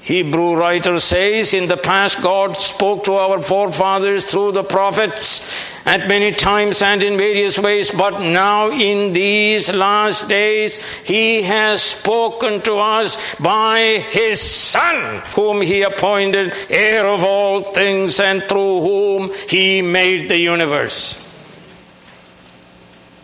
Hebrew 0.00 0.56
writer 0.56 1.00
says 1.00 1.52
in 1.52 1.68
the 1.68 1.76
past 1.76 2.22
God 2.22 2.56
spoke 2.56 3.04
to 3.04 3.14
our 3.14 3.40
forefathers 3.40 4.30
through 4.30 4.52
the 4.52 4.62
prophets 4.62 5.75
at 5.86 6.08
many 6.08 6.32
times 6.32 6.82
and 6.82 7.04
in 7.04 7.16
various 7.16 7.60
ways, 7.60 7.92
but 7.92 8.18
now 8.20 8.70
in 8.70 9.12
these 9.12 9.72
last 9.72 10.28
days 10.28 10.82
he 11.02 11.42
has 11.42 11.80
spoken 11.80 12.60
to 12.62 12.74
us 12.74 13.36
by 13.36 14.04
his 14.10 14.40
Son, 14.40 15.22
whom 15.36 15.62
he 15.62 15.82
appointed 15.82 16.52
heir 16.68 17.06
of 17.06 17.22
all 17.22 17.72
things 17.72 18.18
and 18.18 18.42
through 18.42 18.80
whom 18.80 19.30
he 19.48 19.80
made 19.80 20.28
the 20.28 20.38
universe. 20.38 21.22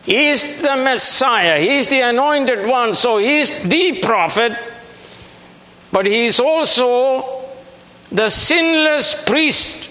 He 0.05 0.29
is 0.29 0.61
the 0.61 0.77
Messiah, 0.77 1.59
he 1.59 1.77
is 1.77 1.89
the 1.89 1.99
anointed 1.99 2.65
one, 2.65 2.95
so 2.95 3.17
he 3.17 3.39
is 3.39 3.61
the 3.63 3.99
prophet, 4.01 4.57
but 5.91 6.05
he 6.05 6.25
is 6.25 6.39
also 6.39 7.43
the 8.09 8.29
sinless 8.29 9.25
priest 9.25 9.89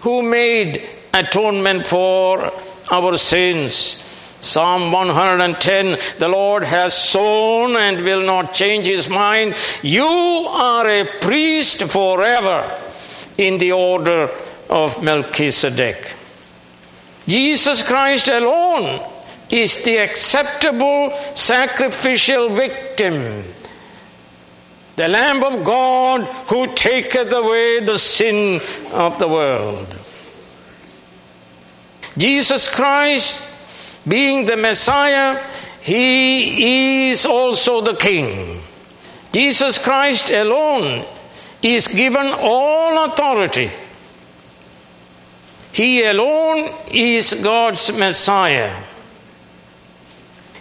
who 0.00 0.22
made 0.22 0.88
atonement 1.14 1.86
for 1.86 2.52
our 2.90 3.16
sins. 3.16 4.00
Psalm 4.40 4.92
110 4.92 5.96
The 6.18 6.28
Lord 6.28 6.64
has 6.64 6.92
sown 6.92 7.76
and 7.76 8.02
will 8.02 8.26
not 8.26 8.52
change 8.52 8.86
his 8.86 9.08
mind. 9.08 9.54
You 9.82 10.04
are 10.04 10.86
a 10.86 11.04
priest 11.20 11.84
forever 11.84 12.70
in 13.38 13.58
the 13.58 13.72
order 13.72 14.28
of 14.68 15.02
Melchizedek. 15.02 16.14
Jesus 17.26 17.82
Christ 17.86 18.28
alone 18.28 19.00
is 19.50 19.82
the 19.84 19.96
acceptable 19.96 21.10
sacrificial 21.34 22.50
victim, 22.50 23.44
the 24.96 25.08
Lamb 25.08 25.42
of 25.42 25.64
God 25.64 26.24
who 26.50 26.66
taketh 26.74 27.32
away 27.32 27.80
the 27.80 27.98
sin 27.98 28.60
of 28.92 29.18
the 29.18 29.28
world. 29.28 30.03
Jesus 32.16 32.72
Christ, 32.72 33.50
being 34.06 34.46
the 34.46 34.56
Messiah, 34.56 35.42
he 35.82 37.10
is 37.10 37.26
also 37.26 37.80
the 37.80 37.94
King. 37.94 38.60
Jesus 39.32 39.82
Christ 39.82 40.30
alone 40.30 41.04
is 41.62 41.88
given 41.88 42.26
all 42.38 43.04
authority. 43.06 43.70
He 45.72 46.04
alone 46.04 46.72
is 46.92 47.42
God's 47.42 47.98
Messiah. 47.98 48.80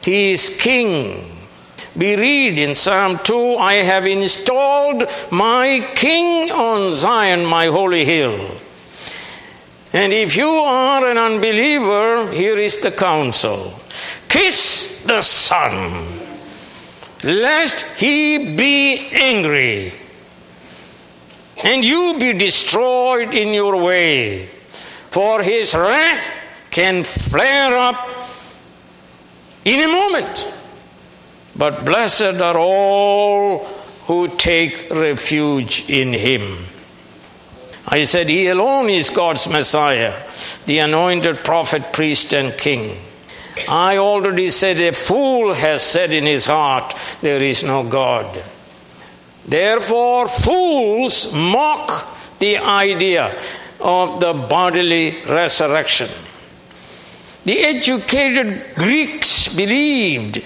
He 0.03 0.33
is 0.33 0.57
King. 0.59 1.23
We 1.95 2.15
read 2.15 2.57
in 2.57 2.75
Psalm 2.75 3.19
2 3.23 3.57
I 3.57 3.75
have 3.75 4.07
installed 4.07 5.03
my 5.31 5.87
King 5.95 6.51
on 6.51 6.93
Zion, 6.93 7.45
my 7.45 7.67
holy 7.67 8.03
hill. 8.03 8.57
And 9.93 10.11
if 10.11 10.35
you 10.35 10.49
are 10.49 11.05
an 11.05 11.17
unbeliever, 11.17 12.31
here 12.31 12.57
is 12.57 12.81
the 12.81 12.91
counsel 12.91 13.73
kiss 14.27 15.03
the 15.05 15.21
Son, 15.21 16.03
lest 17.23 17.99
he 17.99 18.55
be 18.55 19.09
angry 19.11 19.93
and 21.63 21.85
you 21.85 22.15
be 22.19 22.33
destroyed 22.33 23.33
in 23.33 23.53
your 23.53 23.77
way. 23.77 24.45
For 25.11 25.41
his 25.41 25.75
wrath 25.75 26.33
can 26.71 27.03
flare 27.03 27.77
up 27.77 28.09
in 29.63 29.87
a 29.87 29.87
moment. 29.87 30.51
But 31.55 31.85
blessed 31.85 32.41
are 32.41 32.57
all 32.57 33.59
who 34.07 34.27
take 34.35 34.89
refuge 34.89 35.87
in 35.89 36.11
him. 36.11 36.41
I 37.87 38.05
said, 38.05 38.29
He 38.29 38.47
alone 38.47 38.89
is 38.89 39.09
God's 39.09 39.49
Messiah, 39.49 40.13
the 40.65 40.79
anointed 40.79 41.43
prophet, 41.43 41.91
priest, 41.91 42.33
and 42.33 42.57
king. 42.57 42.95
I 43.67 43.97
already 43.97 44.49
said, 44.49 44.77
A 44.77 44.93
fool 44.93 45.53
has 45.53 45.83
said 45.83 46.13
in 46.13 46.25
his 46.25 46.45
heart, 46.45 46.95
There 47.21 47.43
is 47.43 47.63
no 47.63 47.83
God. 47.83 48.43
Therefore, 49.45 50.27
fools 50.27 51.33
mock 51.33 52.39
the 52.39 52.57
idea 52.57 53.37
of 53.81 54.19
the 54.19 54.33
bodily 54.33 55.21
resurrection. 55.27 56.09
The 57.43 57.59
educated 57.59 58.75
Greeks 58.75 59.53
believed 59.53 60.41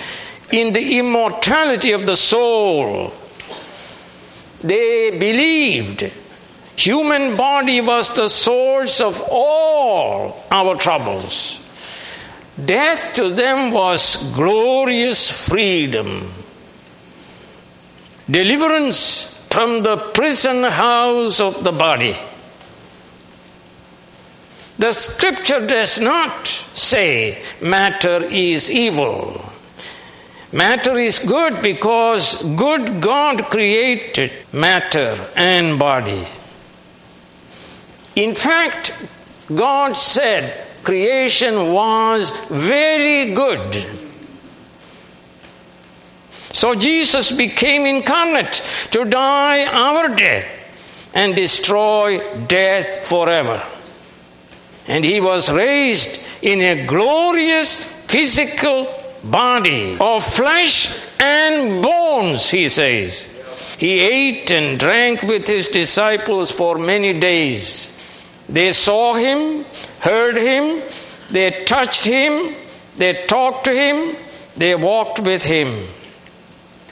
in 0.51 0.73
the 0.73 0.97
immortality 0.97 1.91
of 1.91 2.07
the 2.07 2.17
soul. 2.17 3.13
They 4.63 5.11
believed 5.11 6.11
Human 6.77 7.35
body 7.35 7.81
was 7.81 8.13
the 8.13 8.29
source 8.29 9.01
of 9.01 9.21
all 9.31 10.45
our 10.51 10.75
troubles. 10.75 11.63
Death 12.63 13.15
to 13.15 13.29
them 13.29 13.71
was 13.71 14.31
glorious 14.35 15.47
freedom, 15.47 16.07
deliverance 18.29 19.45
from 19.49 19.81
the 19.81 19.97
prison 19.97 20.63
house 20.63 21.39
of 21.39 21.63
the 21.63 21.71
body. 21.71 22.15
The 24.77 24.93
scripture 24.93 25.65
does 25.65 25.99
not 25.99 26.45
say 26.45 27.41
matter 27.59 28.23
is 28.29 28.71
evil. 28.71 29.41
Matter 30.53 30.97
is 30.99 31.19
good 31.19 31.63
because 31.63 32.43
good 32.55 33.01
God 33.01 33.45
created 33.45 34.31
matter 34.53 35.17
and 35.35 35.79
body. 35.79 36.23
In 38.17 38.33
fact, 38.33 39.07
God 39.53 39.95
said 39.95 40.65
creation 40.83 41.71
was 41.71 42.49
very 42.49 43.33
good. 43.35 43.85
So 46.51 46.73
Jesus 46.73 47.31
became 47.31 47.85
incarnate 47.85 48.53
to 48.89 49.05
die 49.05 49.67
our 49.67 50.15
death 50.15 50.47
and 51.13 51.35
destroy 51.35 52.17
death 52.47 53.05
forever. 53.05 53.61
And 54.87 55.05
he 55.05 55.21
was 55.21 55.51
raised 55.51 56.19
in 56.41 56.59
a 56.61 56.87
glorious 56.87 57.83
physical 58.07 58.91
body 59.23 59.95
of 60.01 60.23
flesh 60.23 61.07
and 61.19 61.83
bones, 61.83 62.49
he 62.49 62.67
says. 62.67 63.31
He 63.77 63.99
ate 63.99 64.49
and 64.49 64.79
drank 64.79 65.21
with 65.21 65.45
his 65.45 65.67
disciples 65.67 66.49
for 66.49 66.79
many 66.79 67.19
days. 67.19 67.93
They 68.49 68.71
saw 68.71 69.13
him, 69.13 69.65
heard 69.99 70.37
him, 70.37 70.81
they 71.29 71.65
touched 71.65 72.05
him, 72.05 72.55
they 72.95 73.25
talked 73.27 73.65
to 73.65 73.73
him, 73.73 74.15
they 74.55 74.75
walked 74.75 75.19
with 75.19 75.43
him. 75.43 75.67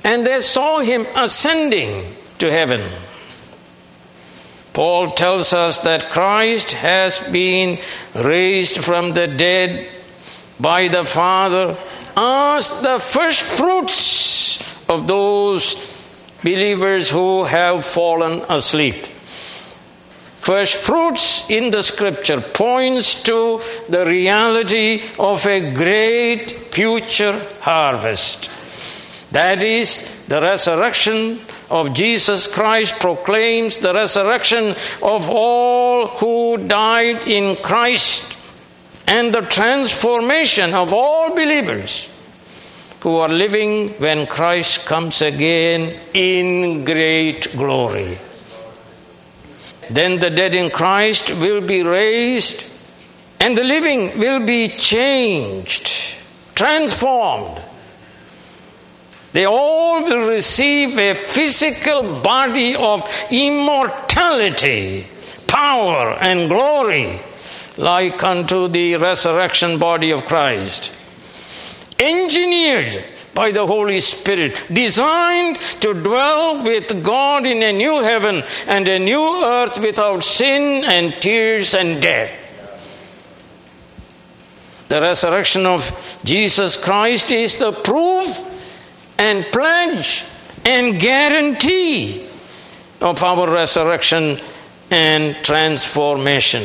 And 0.03 0.25
they 0.25 0.39
saw 0.39 0.79
him 0.79 1.05
ascending 1.15 2.13
to 2.39 2.51
heaven. 2.51 2.81
Paul 4.73 5.11
tells 5.11 5.53
us 5.53 5.79
that 5.79 6.09
Christ 6.09 6.73
has 6.73 7.21
been 7.31 7.79
raised 8.13 8.83
from 8.83 9.13
the 9.13 9.25
dead 9.25 9.87
by 10.59 10.89
the 10.89 11.05
Father 11.05 11.77
as 12.17 12.81
the 12.81 12.99
first 12.99 13.43
fruits 13.57 14.87
of 14.89 15.07
those 15.07 15.75
believers 16.43 17.09
who 17.09 17.45
have 17.45 17.85
fallen 17.85 18.41
asleep. 18.49 19.14
First 20.45 20.85
fruits 20.85 21.49
in 21.49 21.71
the 21.71 21.81
scripture 21.81 22.39
points 22.39 23.23
to 23.23 23.59
the 23.89 24.05
reality 24.05 25.01
of 25.17 25.43
a 25.47 25.73
great 25.73 26.51
future 26.69 27.33
harvest. 27.61 28.51
That 29.31 29.63
is 29.63 30.23
the 30.27 30.39
resurrection 30.39 31.39
of 31.71 31.95
Jesus 31.95 32.45
Christ 32.45 32.99
proclaims 32.99 33.77
the 33.77 33.95
resurrection 33.95 34.75
of 35.01 35.31
all 35.31 36.09
who 36.09 36.57
died 36.57 37.27
in 37.27 37.55
Christ 37.55 38.37
and 39.07 39.33
the 39.33 39.41
transformation 39.41 40.75
of 40.75 40.93
all 40.93 41.33
believers 41.33 42.07
who 42.99 43.15
are 43.15 43.29
living 43.29 43.89
when 43.97 44.27
Christ 44.27 44.85
comes 44.85 45.23
again 45.23 45.99
in 46.13 46.85
great 46.85 47.51
glory. 47.57 48.19
Then 49.89 50.19
the 50.19 50.29
dead 50.29 50.55
in 50.55 50.69
Christ 50.69 51.31
will 51.35 51.61
be 51.61 51.83
raised, 51.83 52.71
and 53.39 53.57
the 53.57 53.63
living 53.63 54.19
will 54.19 54.45
be 54.45 54.69
changed, 54.69 56.15
transformed 56.55 57.61
they 59.35 59.43
all 59.43 60.01
will 60.01 60.29
receive 60.29 60.97
a 60.97 61.13
physical 61.13 62.21
body 62.21 62.73
of 62.73 63.03
immortality, 63.29 65.05
power, 65.45 66.15
and 66.21 66.47
glory, 66.47 67.19
like 67.75 68.23
unto 68.23 68.69
the 68.69 68.95
resurrection 68.95 69.77
body 69.77 70.11
of 70.11 70.25
Christ. 70.25 70.95
Engineered 71.99 73.03
by 73.35 73.51
the 73.51 73.67
Holy 73.67 73.99
Spirit, 73.99 74.65
designed 74.71 75.57
to 75.81 75.93
dwell 75.93 76.63
with 76.63 77.03
God 77.03 77.45
in 77.45 77.61
a 77.61 77.73
new 77.73 78.01
heaven 78.01 78.41
and 78.65 78.87
a 78.87 78.97
new 78.97 79.43
earth 79.43 79.77
without 79.77 80.23
sin 80.23 80.85
and 80.85 81.13
tears 81.21 81.75
and 81.75 82.01
death. 82.01 82.41
The 84.87 85.01
resurrection 85.01 85.65
of 85.65 86.19
Jesus 86.23 86.77
Christ 86.77 87.29
is 87.29 87.57
the 87.57 87.73
proof 87.73 88.25
and 89.19 89.43
pledge 89.45 90.23
and 90.63 90.99
guarantee 90.99 92.27
of 93.01 93.21
our 93.21 93.51
resurrection 93.51 94.37
and 94.89 95.35
transformation. 95.43 96.63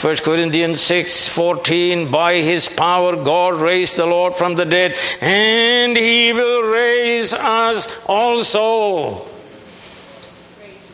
1 0.00 0.16
Corinthians 0.18 0.80
6 0.80 1.26
14, 1.28 2.08
by 2.08 2.34
his 2.34 2.68
power 2.68 3.16
God 3.16 3.54
raised 3.54 3.96
the 3.96 4.06
Lord 4.06 4.36
from 4.36 4.54
the 4.54 4.64
dead, 4.64 4.96
and 5.20 5.96
he 5.96 6.32
will 6.32 6.70
raise 6.70 7.34
us 7.34 8.00
also. 8.06 9.26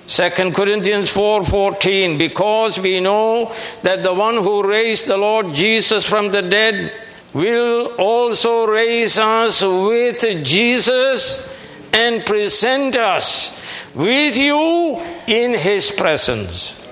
2 0.06 0.54
Corinthians 0.54 1.10
4:14 1.10 2.16
because 2.16 2.78
we 2.78 3.00
know 3.00 3.52
that 3.82 4.02
the 4.02 4.12
one 4.12 4.36
who 4.36 4.62
raised 4.62 5.06
the 5.06 5.16
Lord 5.16 5.52
Jesus 5.52 6.06
from 6.06 6.30
the 6.30 6.42
dead 6.42 6.92
will 7.34 7.86
also 7.98 8.66
raise 8.66 9.18
us 9.18 9.62
with 9.62 10.20
Jesus 10.44 11.48
and 11.92 12.24
present 12.24 12.96
us 12.96 13.84
with 13.94 14.36
you 14.36 15.00
in 15.26 15.52
his 15.52 15.90
presence. 15.90 16.83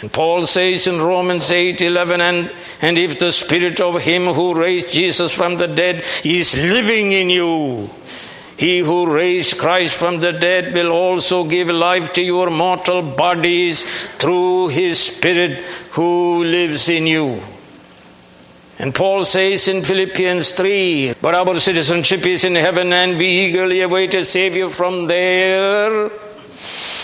And 0.00 0.12
Paul 0.12 0.46
says 0.46 0.86
in 0.86 1.00
Romans 1.00 1.50
8 1.50 1.82
11, 1.82 2.20
and, 2.20 2.52
and 2.80 2.96
if 2.96 3.18
the 3.18 3.32
spirit 3.32 3.80
of 3.80 4.02
him 4.02 4.24
who 4.26 4.54
raised 4.54 4.92
Jesus 4.92 5.32
from 5.32 5.56
the 5.56 5.66
dead 5.66 6.04
is 6.24 6.56
living 6.56 7.12
in 7.12 7.28
you, 7.28 7.90
he 8.56 8.78
who 8.80 9.10
raised 9.10 9.58
Christ 9.58 9.94
from 9.94 10.20
the 10.20 10.32
dead 10.32 10.74
will 10.74 10.90
also 10.90 11.44
give 11.44 11.68
life 11.68 12.12
to 12.14 12.22
your 12.22 12.50
mortal 12.50 13.00
bodies 13.02 13.84
through 14.16 14.68
his 14.68 14.98
spirit 14.98 15.64
who 15.92 16.44
lives 16.44 16.88
in 16.88 17.06
you. 17.06 17.40
And 18.78 18.94
Paul 18.94 19.26
says 19.26 19.68
in 19.68 19.82
Philippians 19.82 20.52
3 20.52 21.14
But 21.20 21.34
our 21.34 21.60
citizenship 21.60 22.24
is 22.24 22.44
in 22.44 22.54
heaven, 22.54 22.94
and 22.94 23.18
we 23.18 23.26
eagerly 23.26 23.82
await 23.82 24.14
a 24.14 24.24
Savior 24.24 24.70
from 24.70 25.06
there, 25.06 26.10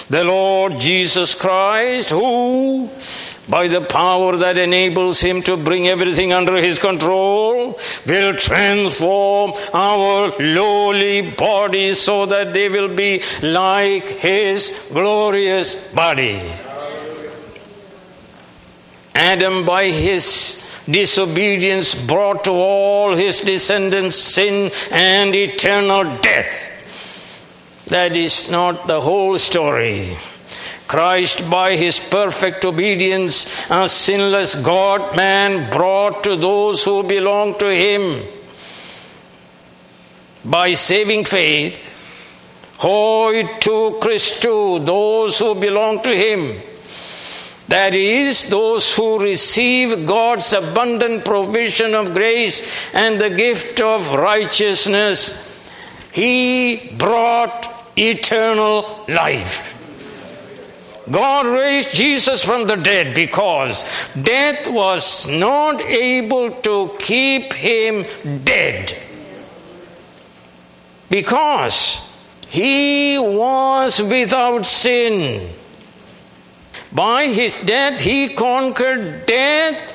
the 0.09 0.25
Lord 0.25 0.79
Jesus 0.79 1.35
Christ, 1.35 2.11
who, 2.11 2.89
by 3.49 3.69
the 3.69 3.81
power 3.81 4.37
that 4.37 4.59
enables 4.59 5.21
him 5.21 5.43
to 5.43 5.57
bring 5.57 5.89
everything 5.89 6.33
under 6.33 6.57
his 6.57 6.79
control, 6.79 7.79
will 8.07 8.35
transform 8.35 9.53
our 9.75 10.29
lowly 10.39 11.31
bodies 11.33 12.01
so 12.01 12.27
that 12.27 12.53
they 12.53 12.69
will 12.69 12.95
be 12.95 13.23
like 13.43 14.07
his 14.07 14.89
glorious 14.93 15.93
body. 15.93 16.41
Adam, 19.15 19.65
by 19.65 19.87
his 19.87 20.63
disobedience 20.89 22.07
brought 22.07 22.45
to 22.45 22.53
all 22.53 23.15
his 23.15 23.41
descendants 23.41 24.17
sin 24.17 24.71
and 24.93 25.35
eternal 25.35 26.05
death. 26.21 26.76
That 27.87 28.17
is 28.17 28.51
not 28.51 28.87
the 28.87 29.01
whole 29.01 29.39
story. 29.39 30.11
Christ, 30.89 31.51
by 31.51 31.77
his 31.77 31.99
perfect 31.99 32.65
obedience, 32.65 33.69
a 33.71 33.89
sinless 33.89 34.55
God 34.55 35.17
man, 35.17 35.71
brought 35.71 36.25
to 36.25 36.37
those 36.37 36.85
who 36.85 37.03
belong 37.03 37.59
to 37.59 37.75
him. 37.75 38.23
By 40.45 40.75
saving 40.75 41.25
faith, 41.25 41.93
hoi 42.79 43.43
to 43.61 43.99
Christu, 44.01 44.85
those 44.85 45.39
who 45.41 45.55
belong 45.57 46.03
to 46.03 46.15
him. 46.15 46.61
That 47.69 47.97
is, 47.97 48.49
those 48.49 48.95
who 48.95 49.21
receive 49.21 50.07
God's 50.07 50.53
abundant 50.53 51.25
provision 51.25 51.95
of 51.95 52.15
grace 52.15 52.95
and 52.95 53.21
the 53.21 53.31
gift 53.31 53.81
of 53.81 54.15
righteousness, 54.15 55.43
He 56.13 56.95
brought 56.97 57.76
eternal 57.97 59.05
life. 59.09 59.73
God 61.11 61.47
raised 61.47 61.95
Jesus 61.95 62.45
from 62.45 62.67
the 62.67 62.77
dead 62.77 63.15
because 63.15 63.85
death 64.21 64.69
was 64.69 65.29
not 65.29 65.81
able 65.81 66.51
to 66.51 66.91
keep 66.99 67.53
him 67.53 68.05
dead. 68.45 68.93
Because 71.09 72.03
he 72.49 73.19
was 73.19 74.03
without 74.03 74.67
sin. 74.67 75.49
By 76.93 77.27
his 77.27 77.57
death, 77.57 78.01
he 78.01 78.35
conquered 78.35 79.27
death 79.27 79.93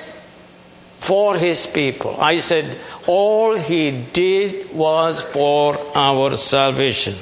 for 1.00 1.36
his 1.36 1.68
people. 1.68 2.16
I 2.20 2.38
said, 2.38 2.78
all 3.08 3.56
he 3.56 3.92
did 4.14 4.74
was 4.74 5.22
for 5.22 5.78
our 5.96 6.38
salvation. 6.38 7.16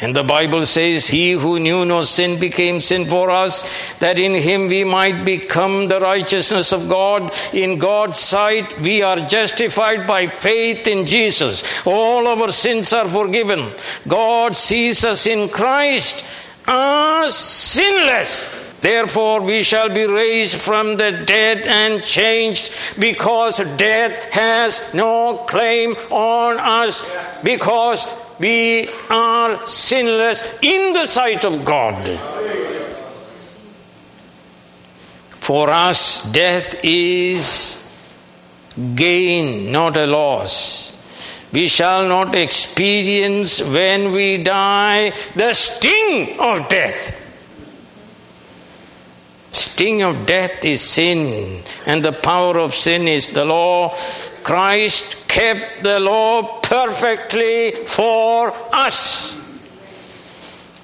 And 0.00 0.14
the 0.14 0.22
Bible 0.22 0.64
says, 0.64 1.08
He 1.08 1.32
who 1.32 1.58
knew 1.58 1.84
no 1.84 2.02
sin 2.02 2.38
became 2.38 2.80
sin 2.80 3.04
for 3.04 3.30
us, 3.30 3.94
that 3.98 4.18
in 4.18 4.34
him 4.34 4.68
we 4.68 4.84
might 4.84 5.24
become 5.24 5.88
the 5.88 5.98
righteousness 5.98 6.72
of 6.72 6.88
God. 6.88 7.32
In 7.52 7.78
God's 7.78 8.18
sight, 8.18 8.80
we 8.80 9.02
are 9.02 9.16
justified 9.16 10.06
by 10.06 10.28
faith 10.28 10.86
in 10.86 11.04
Jesus. 11.04 11.84
All 11.84 12.28
our 12.28 12.52
sins 12.52 12.92
are 12.92 13.08
forgiven. 13.08 13.72
God 14.06 14.54
sees 14.54 15.04
us 15.04 15.26
in 15.26 15.48
Christ 15.48 16.24
as 16.68 17.34
sinless. 17.34 18.54
Therefore, 18.80 19.42
we 19.42 19.64
shall 19.64 19.88
be 19.88 20.06
raised 20.06 20.60
from 20.60 20.96
the 20.96 21.24
dead 21.26 21.66
and 21.66 22.04
changed 22.04 23.00
because 23.00 23.58
death 23.76 24.32
has 24.32 24.94
no 24.94 25.38
claim 25.48 25.94
on 26.10 26.58
us 26.58 27.12
because 27.42 28.06
we 28.38 28.88
are 29.10 29.66
sinless 29.66 30.58
in 30.62 30.92
the 30.92 31.06
sight 31.06 31.44
of 31.44 31.64
God. 31.64 32.06
For 35.40 35.70
us, 35.70 36.30
death 36.30 36.84
is 36.84 37.74
gain, 38.94 39.72
not 39.72 39.96
a 39.96 40.06
loss. 40.06 40.94
We 41.52 41.68
shall 41.68 42.06
not 42.06 42.34
experience 42.34 43.62
when 43.62 44.12
we 44.12 44.42
die 44.42 45.12
the 45.34 45.54
sting 45.54 46.38
of 46.38 46.68
death. 46.68 47.24
Sting 49.50 50.02
of 50.02 50.26
death 50.26 50.64
is 50.64 50.82
sin, 50.82 51.62
and 51.86 52.04
the 52.04 52.12
power 52.12 52.58
of 52.58 52.74
sin 52.74 53.08
is 53.08 53.32
the 53.32 53.46
law. 53.46 53.94
Christ 54.48 55.28
kept 55.28 55.82
the 55.82 56.00
law 56.00 56.60
perfectly 56.60 57.72
for 57.84 58.50
us. 58.72 59.36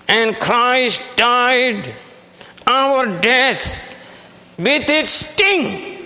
And 0.07 0.39
Christ 0.39 1.17
died 1.17 1.95
our 2.67 3.07
death 3.23 3.97
with 4.59 4.85
its 4.91 5.09
sting. 5.09 5.97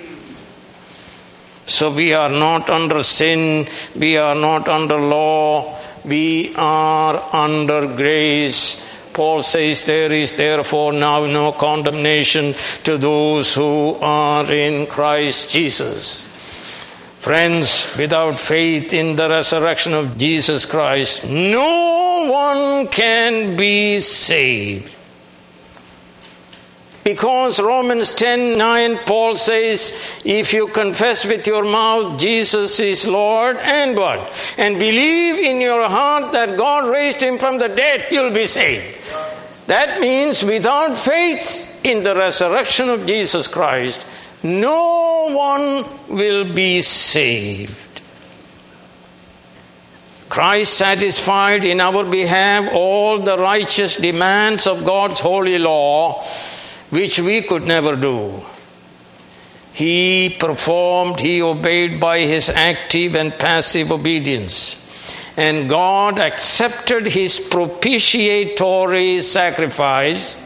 So 1.66 1.90
we 1.92 2.12
are 2.12 2.28
not 2.28 2.70
under 2.70 3.02
sin, 3.02 3.66
we 3.98 4.16
are 4.16 4.36
not 4.36 4.68
under 4.68 5.00
law, 5.00 5.76
we 6.04 6.54
are 6.54 7.20
under 7.32 7.92
grace. 7.96 8.86
Paul 9.12 9.42
says 9.42 9.84
there 9.84 10.12
is 10.12 10.36
therefore 10.36 10.92
now 10.92 11.26
no 11.26 11.50
condemnation 11.50 12.54
to 12.84 12.96
those 12.96 13.52
who 13.52 13.98
are 14.00 14.48
in 14.48 14.86
Christ 14.86 15.50
Jesus. 15.50 16.27
Friends, 17.28 17.94
without 17.98 18.40
faith 18.40 18.94
in 18.94 19.14
the 19.14 19.28
resurrection 19.28 19.92
of 19.92 20.16
Jesus 20.16 20.64
Christ, 20.64 21.28
no 21.28 22.26
one 22.26 22.88
can 22.88 23.54
be 23.54 24.00
saved. 24.00 24.96
Because 27.04 27.60
Romans 27.60 28.14
10 28.16 28.56
9, 28.56 28.96
Paul 29.04 29.36
says, 29.36 30.22
if 30.24 30.54
you 30.54 30.68
confess 30.68 31.26
with 31.26 31.46
your 31.46 31.64
mouth 31.64 32.18
Jesus 32.18 32.80
is 32.80 33.06
Lord 33.06 33.58
and 33.58 33.94
what? 33.94 34.54
And 34.56 34.78
believe 34.78 35.34
in 35.34 35.60
your 35.60 35.86
heart 35.86 36.32
that 36.32 36.56
God 36.56 36.90
raised 36.90 37.20
him 37.20 37.36
from 37.36 37.58
the 37.58 37.68
dead, 37.68 38.06
you'll 38.10 38.32
be 38.32 38.46
saved. 38.46 39.04
That 39.66 40.00
means 40.00 40.42
without 40.42 40.96
faith 40.96 41.84
in 41.84 42.02
the 42.02 42.14
resurrection 42.14 42.88
of 42.88 43.04
Jesus 43.04 43.46
Christ, 43.48 44.06
no 44.42 45.28
one 45.32 45.84
will 46.08 46.44
be 46.52 46.80
saved. 46.80 47.76
Christ 50.28 50.74
satisfied 50.74 51.64
in 51.64 51.80
our 51.80 52.04
behalf 52.04 52.68
all 52.72 53.18
the 53.18 53.38
righteous 53.38 53.96
demands 53.96 54.66
of 54.66 54.84
God's 54.84 55.20
holy 55.20 55.58
law, 55.58 56.22
which 56.90 57.18
we 57.18 57.42
could 57.42 57.64
never 57.64 57.96
do. 57.96 58.42
He 59.72 60.36
performed, 60.38 61.20
he 61.20 61.40
obeyed 61.40 61.98
by 62.00 62.20
his 62.20 62.48
active 62.50 63.16
and 63.16 63.32
passive 63.32 63.90
obedience. 63.90 64.77
And 65.38 65.70
God 65.70 66.18
accepted 66.18 67.06
his 67.06 67.40
propitiatory 67.40 69.20
sacrifice 69.20 70.36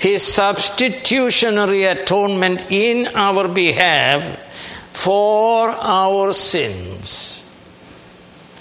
his 0.00 0.22
substitutionary 0.22 1.84
atonement 1.84 2.64
in 2.70 3.08
our 3.14 3.48
behalf 3.48 4.24
for 4.92 5.70
our 5.70 6.32
sins. 6.32 7.44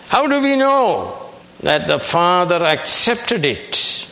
How 0.08 0.28
do 0.28 0.42
we 0.42 0.56
know 0.56 1.18
that 1.62 1.88
the 1.88 2.00
Father 2.00 2.64
accepted 2.64 3.46
it? 3.46 4.08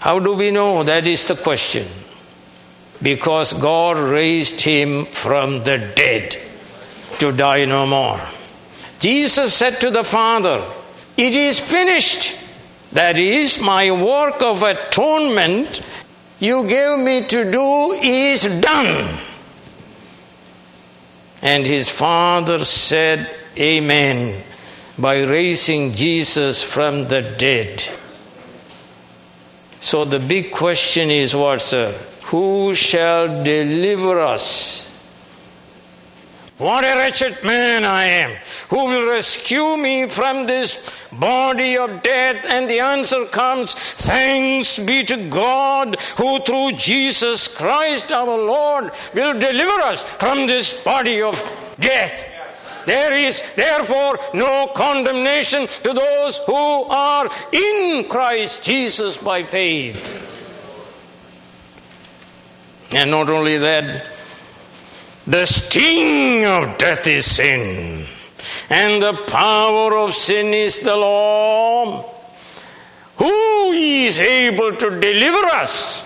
How 0.00 0.18
do 0.18 0.34
we 0.34 0.50
know? 0.50 0.82
That 0.82 1.06
is 1.06 1.24
the 1.26 1.36
question. 1.36 1.86
Because 3.00 3.52
God 3.52 3.98
raised 3.98 4.60
him 4.60 5.06
from 5.06 5.64
the 5.64 5.78
dead 5.94 6.36
to 7.18 7.32
die 7.32 7.64
no 7.64 7.86
more. 7.86 8.20
Jesus 9.02 9.52
said 9.52 9.80
to 9.80 9.90
the 9.90 10.04
Father, 10.04 10.64
It 11.16 11.34
is 11.34 11.58
finished. 11.58 12.38
That 12.92 13.18
is, 13.18 13.60
my 13.60 13.90
work 13.90 14.40
of 14.42 14.62
atonement 14.62 15.82
you 16.38 16.68
gave 16.68 17.00
me 17.00 17.26
to 17.26 17.50
do 17.50 17.92
is 18.00 18.44
done. 18.60 19.18
And 21.42 21.66
his 21.66 21.88
father 21.88 22.64
said, 22.64 23.34
Amen, 23.58 24.40
by 24.96 25.24
raising 25.24 25.94
Jesus 25.94 26.62
from 26.62 27.08
the 27.08 27.22
dead. 27.22 27.82
So 29.80 30.04
the 30.04 30.20
big 30.20 30.52
question 30.52 31.10
is 31.10 31.34
what, 31.34 31.60
sir? 31.60 31.90
Who 32.26 32.72
shall 32.72 33.42
deliver 33.42 34.20
us 34.20 34.91
what 36.62 36.84
a 36.84 36.96
wretched 36.96 37.42
man 37.42 37.84
I 37.84 38.04
am. 38.04 38.30
Who 38.68 38.84
will 38.84 39.10
rescue 39.10 39.76
me 39.76 40.08
from 40.08 40.46
this 40.46 41.06
body 41.12 41.76
of 41.76 42.02
death? 42.02 42.46
And 42.48 42.70
the 42.70 42.80
answer 42.80 43.24
comes 43.26 43.74
Thanks 43.74 44.78
be 44.78 45.02
to 45.04 45.28
God 45.28 46.00
who 46.16 46.38
through 46.40 46.72
Jesus 46.72 47.48
Christ 47.48 48.12
our 48.12 48.24
Lord 48.38 48.92
will 49.14 49.32
deliver 49.32 49.82
us 49.82 50.04
from 50.04 50.46
this 50.46 50.84
body 50.84 51.20
of 51.20 51.36
death. 51.80 52.28
There 52.86 53.12
is 53.12 53.54
therefore 53.54 54.18
no 54.34 54.68
condemnation 54.74 55.66
to 55.66 55.92
those 55.92 56.38
who 56.46 56.54
are 56.54 57.28
in 57.52 58.08
Christ 58.08 58.62
Jesus 58.62 59.18
by 59.18 59.42
faith. 59.42 60.30
And 62.94 63.10
not 63.10 63.30
only 63.30 63.58
that, 63.58 64.11
the 65.26 65.46
sting 65.46 66.44
of 66.44 66.78
death 66.78 67.06
is 67.06 67.26
sin, 67.36 68.04
and 68.70 69.02
the 69.02 69.14
power 69.28 69.96
of 69.96 70.14
sin 70.14 70.52
is 70.52 70.80
the 70.80 70.96
law. 70.96 72.08
Who 73.16 73.72
is 73.72 74.18
able 74.18 74.74
to 74.74 74.90
deliver 75.00 75.46
us 75.54 76.02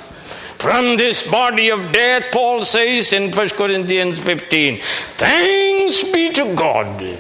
from 0.58 0.96
this 0.96 1.28
body 1.30 1.70
of 1.70 1.92
death? 1.92 2.24
Paul 2.30 2.62
says 2.62 3.12
in 3.12 3.32
1 3.32 3.48
Corinthians 3.50 4.18
15 4.18 4.78
Thanks 4.80 6.02
be 6.12 6.30
to 6.32 6.54
God. 6.54 7.18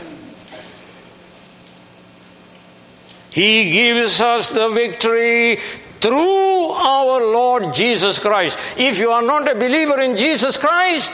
He 3.30 3.70
gives 3.70 4.20
us 4.20 4.50
the 4.50 4.70
victory 4.70 5.56
through 6.00 6.70
our 6.70 7.20
Lord 7.20 7.74
Jesus 7.74 8.18
Christ. 8.18 8.58
If 8.78 8.98
you 8.98 9.10
are 9.10 9.22
not 9.22 9.50
a 9.50 9.54
believer 9.54 10.00
in 10.00 10.16
Jesus 10.16 10.56
Christ, 10.56 11.12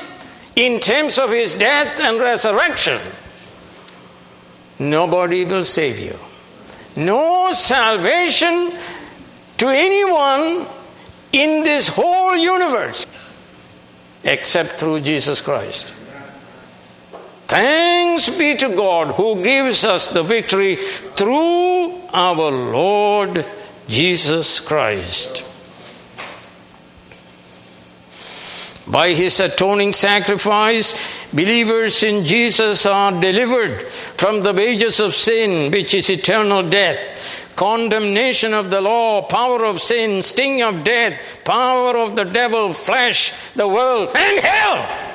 in 0.56 0.80
terms 0.80 1.18
of 1.18 1.30
his 1.30 1.54
death 1.54 1.98
and 2.00 2.20
resurrection, 2.20 3.00
nobody 4.78 5.44
will 5.44 5.64
save 5.64 5.98
you. 5.98 6.16
No 6.96 7.52
salvation 7.52 8.72
to 9.58 9.68
anyone 9.68 10.66
in 11.32 11.62
this 11.62 11.88
whole 11.88 12.36
universe 12.36 13.06
except 14.24 14.72
through 14.72 15.00
Jesus 15.00 15.40
Christ. 15.40 15.86
Thanks 17.48 18.30
be 18.30 18.56
to 18.56 18.74
God 18.74 19.08
who 19.14 19.42
gives 19.42 19.84
us 19.84 20.08
the 20.08 20.22
victory 20.22 20.76
through 20.76 22.00
our 22.12 22.50
Lord 22.50 23.44
Jesus 23.88 24.60
Christ. 24.60 25.51
By 28.92 29.14
his 29.14 29.40
atoning 29.40 29.94
sacrifice, 29.94 30.94
believers 31.32 32.02
in 32.02 32.26
Jesus 32.26 32.84
are 32.84 33.10
delivered 33.10 33.82
from 34.20 34.42
the 34.42 34.52
wages 34.52 35.00
of 35.00 35.14
sin, 35.14 35.72
which 35.72 35.94
is 35.94 36.10
eternal 36.10 36.62
death, 36.68 37.54
condemnation 37.56 38.52
of 38.52 38.68
the 38.68 38.82
law, 38.82 39.22
power 39.22 39.64
of 39.64 39.80
sin, 39.80 40.20
sting 40.20 40.60
of 40.62 40.84
death, 40.84 41.18
power 41.42 41.96
of 41.96 42.16
the 42.16 42.24
devil, 42.24 42.74
flesh, 42.74 43.50
the 43.52 43.66
world, 43.66 44.10
and 44.14 44.40
hell. 44.40 45.08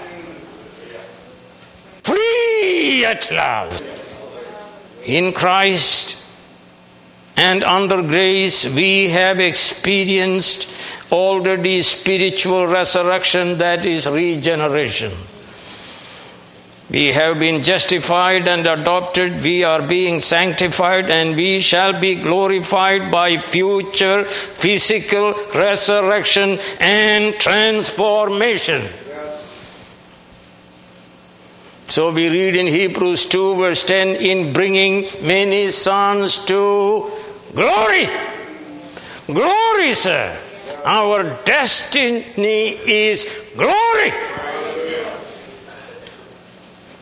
Free 2.01 3.05
at 3.05 3.29
last. 3.29 3.83
In 5.05 5.33
Christ 5.33 6.25
and 7.37 7.63
under 7.63 8.01
grace, 8.01 8.67
we 8.73 9.09
have 9.09 9.39
experienced 9.39 10.76
already 11.11 11.81
spiritual 11.81 12.67
resurrection, 12.67 13.57
that 13.57 13.85
is 13.85 14.07
regeneration. 14.07 15.11
We 16.89 17.07
have 17.07 17.37
been 17.37 17.63
justified 17.63 18.47
and 18.47 18.65
adopted, 18.65 19.43
we 19.43 19.65
are 19.65 19.81
being 19.81 20.21
sanctified, 20.21 21.11
and 21.11 21.35
we 21.35 21.59
shall 21.59 21.99
be 21.99 22.15
glorified 22.15 23.11
by 23.11 23.37
future 23.37 24.23
physical 24.23 25.33
resurrection 25.53 26.57
and 26.79 27.35
transformation. 27.35 28.83
So 31.87 32.11
we 32.13 32.29
read 32.29 32.55
in 32.55 32.67
Hebrews 32.67 33.25
2, 33.25 33.55
verse 33.55 33.83
10 33.83 34.15
in 34.21 34.53
bringing 34.53 35.07
many 35.23 35.67
sons 35.71 36.45
to 36.45 37.11
glory. 37.53 38.07
Glory, 39.25 39.93
sir. 39.93 40.39
Our 40.87 41.37
destiny 41.43 42.69
is 42.87 43.25
glory. 43.57 44.13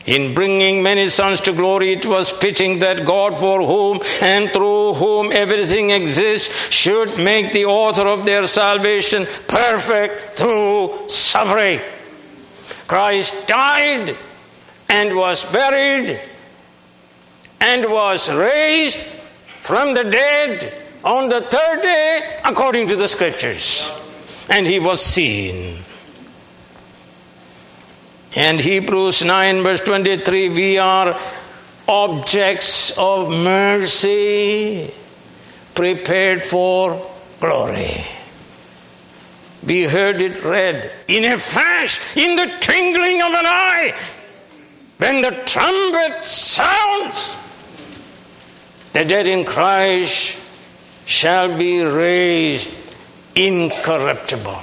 In 0.06 0.34
bringing 0.34 0.82
many 0.82 1.06
sons 1.06 1.40
to 1.42 1.52
glory, 1.52 1.92
it 1.92 2.04
was 2.04 2.32
fitting 2.32 2.80
that 2.80 3.06
God, 3.06 3.38
for 3.38 3.62
whom 3.62 4.00
and 4.20 4.50
through 4.52 4.94
whom 4.94 5.30
everything 5.30 5.90
exists, 5.90 6.74
should 6.74 7.16
make 7.16 7.52
the 7.52 7.66
author 7.66 8.08
of 8.08 8.24
their 8.24 8.48
salvation 8.48 9.24
perfect 9.46 10.36
through 10.36 11.08
suffering. 11.08 11.78
Christ 12.88 13.46
died 13.46 14.16
and 14.88 15.16
was 15.16 15.44
buried 15.52 16.20
and 17.60 17.88
was 17.88 18.34
raised 18.34 18.98
from 18.98 19.94
the 19.94 20.02
dead 20.02 20.85
on 21.06 21.28
the 21.28 21.40
third 21.40 21.82
day 21.82 22.40
according 22.44 22.88
to 22.88 22.96
the 22.96 23.06
scriptures. 23.06 23.92
And 24.50 24.66
he 24.66 24.80
was 24.80 25.00
seen. 25.00 25.78
And 28.36 28.60
Hebrews 28.60 29.24
9, 29.24 29.62
verse 29.62 29.80
23 29.80 30.50
we 30.50 30.78
are 30.78 31.18
objects 31.88 32.98
of 32.98 33.30
mercy 33.30 34.90
prepared 35.74 36.42
for 36.42 37.00
glory. 37.40 38.04
We 39.64 39.84
heard 39.84 40.20
it 40.20 40.44
read 40.44 40.90
in 41.08 41.24
a 41.24 41.38
flash, 41.38 42.16
in 42.16 42.36
the 42.36 42.46
twinkling 42.60 43.22
of 43.22 43.28
an 43.28 43.46
eye, 43.46 43.96
when 44.98 45.22
the 45.22 45.30
trumpet 45.44 46.24
sounds, 46.24 47.36
the 48.92 49.04
dead 49.04 49.28
in 49.28 49.44
Christ 49.44 50.45
shall 51.06 51.56
be 51.56 51.82
raised 51.82 52.70
incorruptible 53.36 54.60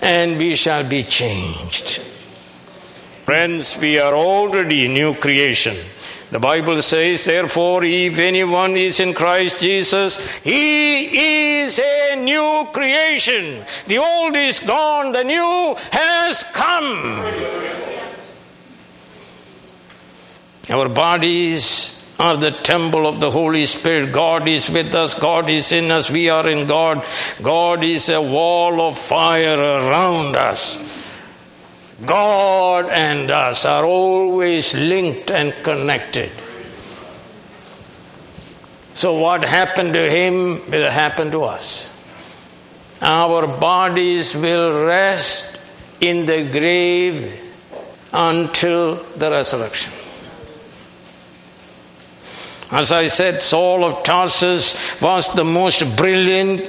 and 0.00 0.38
we 0.38 0.54
shall 0.54 0.88
be 0.88 1.02
changed. 1.02 1.98
Friends, 3.24 3.76
we 3.80 3.98
are 3.98 4.14
already 4.14 4.86
new 4.86 5.14
creation. 5.14 5.76
The 6.30 6.38
Bible 6.38 6.80
says, 6.80 7.24
therefore, 7.24 7.84
if 7.84 8.18
anyone 8.18 8.76
is 8.76 9.00
in 9.00 9.14
Christ 9.14 9.62
Jesus, 9.62 10.38
he 10.38 11.62
is 11.62 11.78
a 11.80 12.16
new 12.16 12.68
creation. 12.72 13.64
The 13.88 13.98
old 13.98 14.36
is 14.36 14.60
gone, 14.60 15.12
the 15.12 15.24
new 15.24 15.76
has 15.92 16.44
come. 16.52 17.20
Our 20.68 20.88
bodies 20.88 21.95
are 22.18 22.36
the 22.36 22.50
temple 22.50 23.06
of 23.06 23.20
the 23.20 23.30
Holy 23.30 23.66
Spirit. 23.66 24.12
God 24.12 24.48
is 24.48 24.70
with 24.70 24.94
us, 24.94 25.18
God 25.18 25.50
is 25.50 25.72
in 25.72 25.90
us, 25.90 26.10
we 26.10 26.28
are 26.28 26.48
in 26.48 26.66
God. 26.66 27.04
God 27.42 27.84
is 27.84 28.08
a 28.08 28.20
wall 28.20 28.80
of 28.80 28.98
fire 28.98 29.58
around 29.58 30.34
us. 30.36 30.94
God 32.04 32.86
and 32.90 33.30
us 33.30 33.64
are 33.64 33.84
always 33.84 34.74
linked 34.74 35.30
and 35.30 35.52
connected. 35.62 36.30
So, 38.92 39.18
what 39.18 39.44
happened 39.44 39.92
to 39.92 40.10
him 40.10 40.70
will 40.70 40.90
happen 40.90 41.30
to 41.32 41.44
us. 41.44 41.92
Our 43.02 43.46
bodies 43.46 44.34
will 44.34 44.86
rest 44.86 45.60
in 46.00 46.24
the 46.24 46.48
grave 46.50 47.42
until 48.12 48.94
the 48.94 49.30
resurrection. 49.30 50.05
As 52.70 52.90
I 52.90 53.06
said, 53.06 53.40
Saul 53.40 53.84
of 53.84 54.02
Tarsus 54.02 55.00
was 55.00 55.34
the 55.34 55.44
most 55.44 55.96
brilliant 55.96 56.68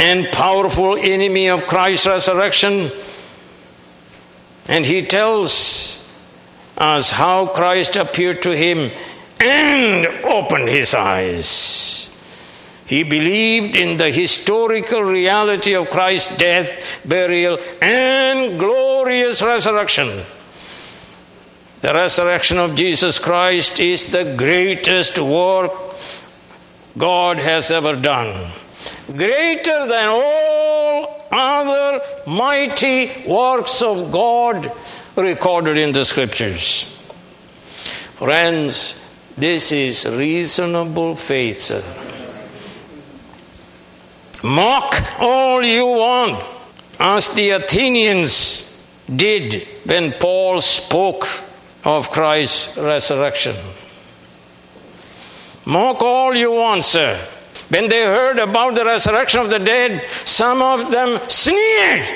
and 0.00 0.26
powerful 0.32 0.96
enemy 0.96 1.48
of 1.48 1.66
Christ's 1.66 2.06
resurrection. 2.06 2.90
And 4.68 4.84
he 4.84 5.02
tells 5.02 5.98
us 6.76 7.10
how 7.10 7.46
Christ 7.46 7.96
appeared 7.96 8.42
to 8.42 8.54
him 8.54 8.90
and 9.40 10.06
opened 10.24 10.68
his 10.68 10.94
eyes. 10.94 12.04
He 12.86 13.02
believed 13.02 13.76
in 13.76 13.96
the 13.98 14.10
historical 14.10 15.02
reality 15.02 15.74
of 15.74 15.90
Christ's 15.90 16.36
death, 16.36 17.00
burial, 17.06 17.58
and 17.80 18.58
glorious 18.58 19.42
resurrection. 19.42 20.08
The 21.80 21.94
resurrection 21.94 22.58
of 22.58 22.74
Jesus 22.74 23.18
Christ 23.20 23.78
is 23.78 24.10
the 24.10 24.34
greatest 24.36 25.18
work 25.18 25.72
God 26.96 27.38
has 27.38 27.70
ever 27.70 27.94
done. 27.94 28.50
Greater 29.06 29.86
than 29.86 30.08
all 30.08 31.26
other 31.30 32.00
mighty 32.26 33.12
works 33.26 33.80
of 33.80 34.10
God 34.10 34.72
recorded 35.16 35.78
in 35.78 35.92
the 35.92 36.04
scriptures. 36.04 36.94
Friends, 38.16 39.04
this 39.36 39.70
is 39.70 40.04
reasonable 40.04 41.14
faith. 41.14 41.60
Sir. 41.60 41.82
Mock 44.44 44.96
all 45.20 45.64
you 45.64 45.86
want, 45.86 46.42
as 46.98 47.34
the 47.34 47.50
Athenians 47.50 48.84
did 49.14 49.66
when 49.84 50.12
Paul 50.12 50.60
spoke 50.60 51.26
of 51.84 52.10
Christ's 52.10 52.76
resurrection. 52.76 53.54
Mock 55.66 56.02
all 56.02 56.34
you 56.34 56.52
want, 56.52 56.84
sir. 56.84 57.18
When 57.68 57.88
they 57.88 58.04
heard 58.04 58.38
about 58.38 58.74
the 58.74 58.84
resurrection 58.84 59.40
of 59.40 59.50
the 59.50 59.58
dead, 59.58 60.08
some 60.08 60.62
of 60.62 60.90
them 60.90 61.20
sneered. 61.28 62.06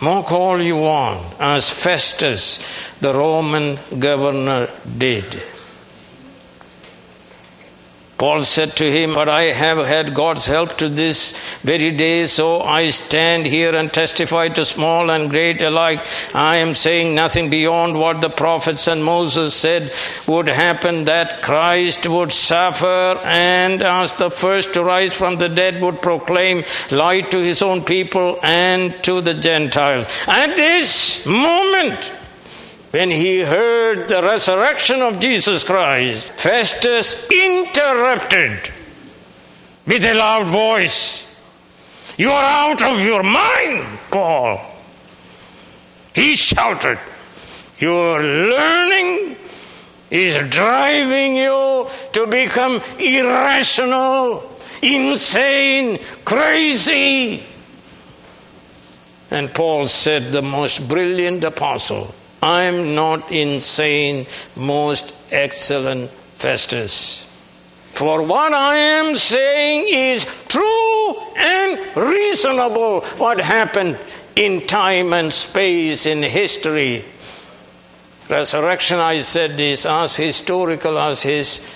Mock 0.00 0.30
all 0.32 0.60
you 0.60 0.76
want, 0.76 1.22
as 1.40 1.70
Festus, 1.70 2.90
the 3.00 3.12
Roman 3.12 3.78
governor, 3.98 4.68
did. 4.98 5.24
Paul 8.24 8.42
said 8.42 8.70
to 8.76 8.90
him, 8.90 9.12
But 9.12 9.28
I 9.28 9.42
have 9.52 9.86
had 9.86 10.14
God's 10.14 10.46
help 10.46 10.78
to 10.78 10.88
this 10.88 11.58
very 11.58 11.90
day, 11.90 12.24
so 12.24 12.62
I 12.62 12.88
stand 12.88 13.44
here 13.44 13.76
and 13.76 13.92
testify 13.92 14.48
to 14.48 14.64
small 14.64 15.10
and 15.10 15.28
great 15.28 15.60
alike. 15.60 16.00
I 16.34 16.56
am 16.56 16.72
saying 16.72 17.14
nothing 17.14 17.50
beyond 17.50 18.00
what 18.00 18.22
the 18.22 18.30
prophets 18.30 18.88
and 18.88 19.04
Moses 19.04 19.52
said 19.52 19.92
would 20.26 20.48
happen 20.48 21.04
that 21.04 21.42
Christ 21.42 22.08
would 22.08 22.32
suffer 22.32 23.20
and, 23.24 23.82
as 23.82 24.14
the 24.14 24.30
first 24.30 24.72
to 24.72 24.82
rise 24.82 25.14
from 25.14 25.36
the 25.36 25.50
dead, 25.50 25.82
would 25.82 26.00
proclaim 26.00 26.64
light 26.90 27.30
to 27.32 27.38
his 27.42 27.60
own 27.60 27.84
people 27.84 28.38
and 28.42 28.94
to 29.04 29.20
the 29.20 29.34
Gentiles. 29.34 30.06
At 30.26 30.56
this 30.56 31.26
moment, 31.26 32.10
when 32.94 33.10
he 33.10 33.40
heard 33.40 34.08
the 34.08 34.22
resurrection 34.22 35.02
of 35.02 35.18
Jesus 35.18 35.64
Christ, 35.64 36.30
Festus 36.30 37.28
interrupted 37.28 38.70
with 39.84 40.04
a 40.04 40.14
loud 40.14 40.46
voice. 40.46 41.26
You 42.16 42.30
are 42.30 42.70
out 42.70 42.80
of 42.84 43.00
your 43.00 43.24
mind, 43.24 43.98
Paul. 44.12 44.60
He 46.14 46.36
shouted. 46.36 47.00
Your 47.78 48.22
learning 48.22 49.38
is 50.12 50.38
driving 50.48 51.34
you 51.34 51.88
to 52.12 52.28
become 52.28 52.80
irrational, 53.00 54.48
insane, 54.82 55.98
crazy. 56.24 57.42
And 59.32 59.52
Paul 59.52 59.88
said, 59.88 60.30
the 60.30 60.42
most 60.42 60.88
brilliant 60.88 61.42
apostle 61.42 62.14
I'm 62.44 62.94
not 62.94 63.32
insane, 63.32 64.26
most 64.54 65.16
excellent 65.32 66.10
Festus. 66.10 67.24
For 67.94 68.22
what 68.22 68.52
I 68.52 68.76
am 68.76 69.14
saying 69.14 69.86
is 69.88 70.26
true 70.46 71.16
and 71.38 71.96
reasonable 71.96 73.00
what 73.16 73.40
happened 73.40 73.98
in 74.36 74.66
time 74.66 75.14
and 75.14 75.32
space 75.32 76.04
in 76.04 76.22
history. 76.22 77.02
Resurrection, 78.28 78.98
I 78.98 79.20
said, 79.20 79.58
is 79.58 79.86
as 79.86 80.14
historical 80.14 80.98
as 80.98 81.22
his 81.22 81.66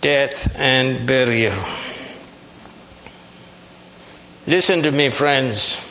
death 0.00 0.54
and 0.56 1.04
burial. 1.04 1.58
Listen 4.46 4.82
to 4.82 4.92
me, 4.92 5.10
friends, 5.10 5.82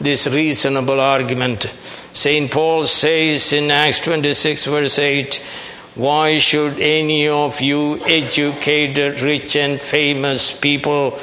this 0.00 0.28
reasonable 0.28 1.00
argument. 1.00 1.64
St. 2.16 2.50
Paul 2.50 2.86
says 2.86 3.52
in 3.52 3.70
Acts 3.70 4.00
26, 4.00 4.64
verse 4.64 4.98
8, 4.98 5.36
Why 5.96 6.38
should 6.38 6.78
any 6.78 7.28
of 7.28 7.60
you 7.60 8.02
educated, 8.06 9.20
rich, 9.20 9.54
and 9.54 9.78
famous 9.78 10.58
people 10.58 11.18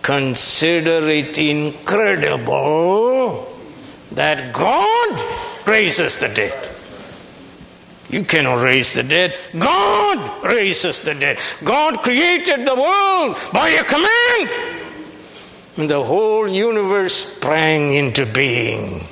consider 0.00 1.10
it 1.10 1.36
incredible 1.36 2.56
that 4.12 4.54
God 4.54 5.68
raises 5.68 6.20
the 6.20 6.28
dead? 6.28 6.68
You 8.08 8.24
cannot 8.24 8.62
raise 8.62 8.94
the 8.94 9.02
dead. 9.02 9.36
God 9.58 10.42
raises 10.42 11.00
the 11.00 11.14
dead. 11.14 11.38
God 11.62 12.02
created 12.02 12.64
the 12.64 12.76
world 12.76 13.36
by 13.52 13.68
a 13.68 13.84
command. 13.84 14.48
And 15.76 15.90
the 15.90 16.02
whole 16.02 16.48
universe 16.48 17.12
sprang 17.36 17.92
into 17.92 18.24
being. 18.24 19.02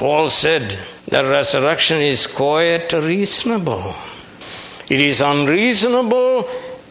Paul 0.00 0.30
said 0.30 0.78
the 1.08 1.22
resurrection 1.22 1.98
is 1.98 2.26
quite 2.26 2.90
reasonable. 2.94 3.94
It 4.88 4.98
is 4.98 5.20
unreasonable 5.20 6.48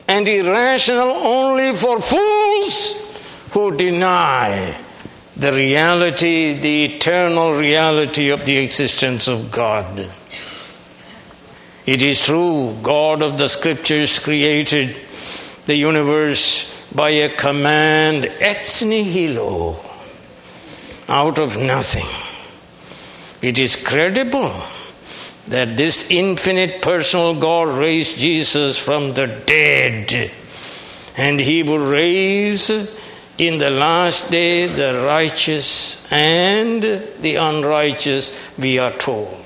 and 0.07 0.27
irrational 0.29 1.09
only 1.09 1.73
for 1.73 1.99
fools 1.99 3.49
who 3.51 3.75
deny 3.75 4.79
the 5.35 5.51
reality, 5.51 6.53
the 6.53 6.85
eternal 6.85 7.53
reality 7.53 8.29
of 8.29 8.45
the 8.45 8.57
existence 8.57 9.27
of 9.27 9.51
God. 9.51 10.07
It 11.87 12.03
is 12.03 12.21
true, 12.21 12.77
God 12.83 13.23
of 13.23 13.39
the 13.39 13.49
Scriptures 13.49 14.19
created 14.19 14.95
the 15.65 15.75
universe 15.75 16.87
by 16.93 17.09
a 17.09 17.29
command 17.29 18.25
ex 18.39 18.83
nihilo, 18.83 19.77
out 21.07 21.39
of 21.39 21.57
nothing. 21.57 22.28
It 23.41 23.57
is 23.57 23.81
credible 23.81 24.53
that 25.47 25.77
this 25.77 26.11
infinite 26.11 26.81
personal 26.81 27.39
God 27.39 27.69
raised 27.77 28.17
Jesus 28.17 28.77
from 28.77 29.13
the 29.13 29.27
dead, 29.45 30.31
and 31.17 31.39
he 31.39 31.63
will 31.63 31.89
raise 31.89 32.69
in 33.37 33.57
the 33.57 33.69
last 33.69 34.29
day 34.29 34.67
the 34.67 35.03
righteous 35.05 36.11
and 36.11 36.83
the 36.83 37.35
unrighteous, 37.35 38.57
we 38.59 38.77
are 38.77 38.91
told. 38.91 39.45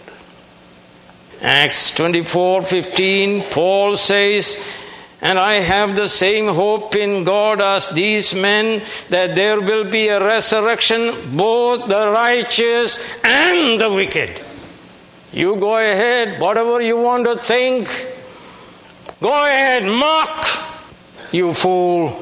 Acts 1.41 1.93
24 1.95 2.63
15, 2.63 3.43
Paul 3.51 3.95
says, 3.95 4.82
and 5.23 5.39
I 5.39 5.53
have 5.53 5.95
the 5.95 6.09
same 6.09 6.47
hope 6.47 6.97
in 6.97 7.23
God 7.23 7.61
as 7.61 7.87
these 7.89 8.35
men 8.35 8.83
that 9.07 9.37
there 9.37 9.61
will 9.61 9.89
be 9.89 10.09
a 10.09 10.19
resurrection, 10.19 11.13
both 11.33 11.87
the 11.87 12.09
righteous 12.09 12.99
and 13.23 13.79
the 13.79 13.89
wicked. 13.89 14.43
You 15.31 15.55
go 15.55 15.77
ahead, 15.77 16.41
whatever 16.41 16.81
you 16.81 16.97
want 16.97 17.25
to 17.25 17.37
think, 17.37 17.87
go 19.21 19.29
ahead, 19.29 19.85
mock, 19.85 20.45
you 21.31 21.53
fool. 21.53 22.21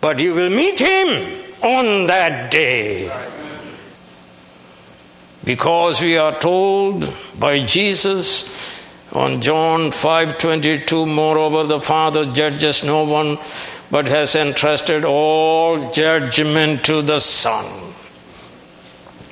But 0.00 0.20
you 0.20 0.34
will 0.34 0.50
meet 0.50 0.78
him 0.78 1.42
on 1.62 2.06
that 2.06 2.52
day. 2.52 3.10
Because 5.44 6.00
we 6.00 6.16
are 6.16 6.38
told 6.38 7.12
by 7.40 7.64
Jesus 7.64 8.77
on 9.12 9.40
John 9.40 9.90
5:22 9.90 11.06
moreover 11.06 11.64
the 11.64 11.80
father 11.80 12.26
judges 12.26 12.84
no 12.84 13.04
one 13.04 13.38
but 13.90 14.06
has 14.06 14.36
entrusted 14.36 15.04
all 15.04 15.90
judgment 15.92 16.84
to 16.84 17.00
the 17.00 17.20
son 17.20 17.64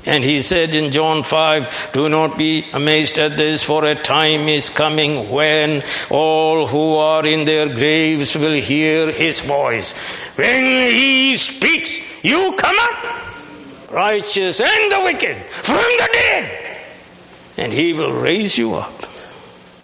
and 0.07 0.23
he 0.23 0.41
said 0.41 0.73
in 0.73 0.93
John 0.93 1.25
5, 1.25 1.91
Do 1.93 2.09
not 2.09 2.39
be 2.39 2.65
amazed 2.73 3.19
at 3.19 3.37
this, 3.37 3.65
for 3.65 3.85
a 3.85 3.97
time 3.97 4.49
is 4.49 4.71
coming 4.71 5.31
when 5.31 5.83
all 6.11 6.65
who 6.69 6.95
are 6.95 7.27
in 7.27 7.45
their 7.45 7.67
graves 7.67 8.37
will 8.37 8.55
hear 8.55 9.11
his 9.11 9.41
voice. 9.41 9.99
When 10.37 10.65
he 10.65 11.37
speaks, 11.37 11.99
you 12.25 12.55
come 12.57 12.77
up, 12.79 13.91
righteous 13.91 14.61
and 14.61 14.93
the 14.93 15.01
wicked, 15.01 15.37
from 15.39 15.75
the 15.77 16.09
dead, 16.13 16.79
and 17.57 17.73
he 17.73 17.93
will 17.93 18.13
raise 18.13 18.57
you 18.57 18.75
up 18.75 19.16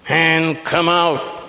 and 0.09 0.57
come 0.65 0.89
out 0.89 1.43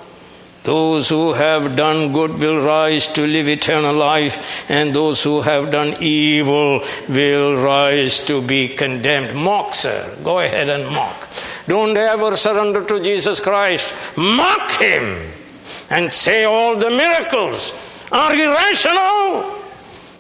those 0.64 1.10
who 1.10 1.34
have 1.34 1.76
done 1.76 2.14
good 2.14 2.40
will 2.40 2.66
rise 2.66 3.12
to 3.14 3.28
live 3.28 3.50
eternal 3.50 3.94
life, 3.94 4.70
and 4.72 4.96
those 4.96 5.22
who 5.22 5.42
have 5.42 5.72
done 5.72 5.94
evil 6.00 6.82
will 7.10 7.62
rise 7.62 8.26
to 8.26 8.42
be 8.42 8.70
condemned. 8.70 9.36
Mock, 9.36 9.74
sir. 9.74 10.18
Go 10.24 10.40
ahead 10.40 10.70
and 10.70 10.90
mock. 10.90 11.28
Don't 11.68 11.98
ever 11.98 12.38
surrender 12.38 12.86
to 12.86 13.04
Jesus 13.04 13.42
Christ. 13.42 14.18
Mock 14.18 14.72
him 14.72 15.22
and 15.90 16.12
say 16.12 16.46
all 16.46 16.78
the 16.78 16.90
miracles 16.90 17.74
are 18.10 18.34
irrational. 18.34 19.60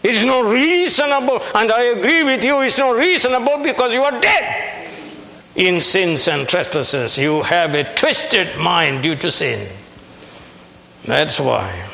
It's 0.03 0.25
not 0.25 0.51
reasonable, 0.51 1.41
and 1.55 1.71
I 1.71 1.83
agree 1.83 2.23
with 2.23 2.43
you, 2.43 2.59
it's 2.59 2.77
not 2.77 2.97
reasonable 2.97 3.63
because 3.63 3.93
you 3.93 4.03
are 4.03 4.19
dead 4.19 4.72
in 5.55 5.79
sins 5.79 6.27
and 6.27 6.47
trespasses. 6.47 7.17
You 7.17 7.43
have 7.43 7.75
a 7.75 7.83
twisted 7.95 8.57
mind 8.57 9.03
due 9.03 9.15
to 9.15 9.31
sin. 9.31 9.67
That's 11.05 11.39
why. 11.39 11.89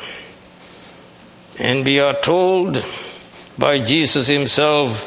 And 1.58 1.84
we 1.84 2.00
are 2.00 2.14
told 2.14 2.84
by 3.58 3.80
Jesus 3.80 4.28
Himself, 4.28 5.06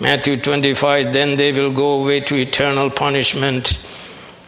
Matthew 0.00 0.38
25, 0.38 1.12
then 1.12 1.36
they 1.36 1.52
will 1.52 1.72
go 1.72 2.00
away 2.00 2.20
to 2.20 2.36
eternal 2.36 2.90
punishment 2.90 3.86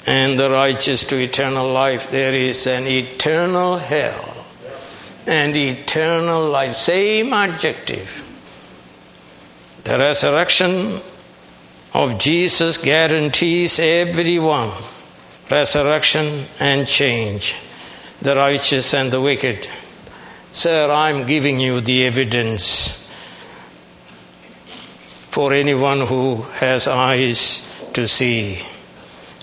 and 0.07 0.39
the 0.39 0.51
righteous 0.51 1.05
to 1.05 1.17
eternal 1.17 1.71
life. 1.71 2.11
There 2.11 2.35
is 2.35 2.67
an 2.67 2.87
eternal 2.87 3.77
hell 3.77 4.37
and 5.27 5.57
eternal 5.57 6.49
life. 6.49 6.75
Same 6.75 7.33
adjective. 7.33 8.23
The 9.85 9.99
resurrection 9.99 11.01
of 11.97 12.19
Jesus 12.19 12.77
guarantees 12.77 13.81
everyone 13.81 14.71
resurrection 15.51 16.45
and 16.61 16.87
change 16.87 17.57
the 18.21 18.37
righteous 18.37 18.93
and 18.93 19.11
the 19.11 19.21
wicked. 19.21 19.67
Sir, 20.53 20.91
I'm 20.91 21.27
giving 21.27 21.59
you 21.59 21.81
the 21.81 22.05
evidence 22.05 23.11
for 25.31 25.55
anyone 25.55 26.03
who 26.03 26.43
has 26.61 26.87
eyes 26.87 27.91
to 27.95 28.07
see. 28.07 28.59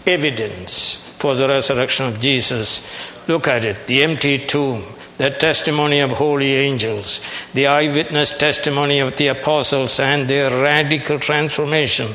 Evidence 0.05 1.15
for 1.17 1.33
the 1.33 1.47
resurrection 1.47 2.05
of 2.05 2.19
Jesus. 2.19 3.27
Look 3.27 3.47
at 3.47 3.65
it 3.65 3.87
the 3.87 4.03
empty 4.03 4.37
tomb, 4.37 4.83
the 5.17 5.29
testimony 5.29 5.99
of 5.99 6.11
holy 6.11 6.53
angels, 6.53 7.21
the 7.53 7.67
eyewitness 7.67 8.37
testimony 8.37 8.99
of 8.99 9.15
the 9.17 9.27
apostles 9.27 9.99
and 9.99 10.27
their 10.27 10.49
radical 10.49 11.19
transformation, 11.19 12.07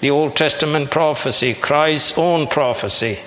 the 0.00 0.10
Old 0.10 0.36
Testament 0.36 0.90
prophecy, 0.90 1.54
Christ's 1.54 2.16
own 2.18 2.46
prophecy 2.46 3.18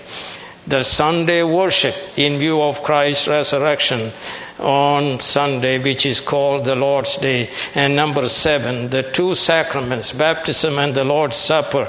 the 0.68 0.84
Sunday 0.84 1.42
worship 1.44 1.96
in 2.18 2.38
view 2.38 2.62
of 2.62 2.84
Christ's 2.84 3.28
resurrection 3.28 4.12
on 4.60 5.20
Sunday, 5.20 5.80
which 5.80 6.06
is 6.06 6.22
called 6.22 6.66
the 6.66 6.76
Lord's 6.76 7.18
Day. 7.18 7.50
And 7.74 7.96
number 7.96 8.30
seven, 8.30 8.90
the 8.90 9.02
two 9.02 9.34
sacraments, 9.34 10.14
baptism 10.14 10.78
and 10.78 10.94
the 10.94 11.04
Lord's 11.04 11.38
Supper, 11.38 11.88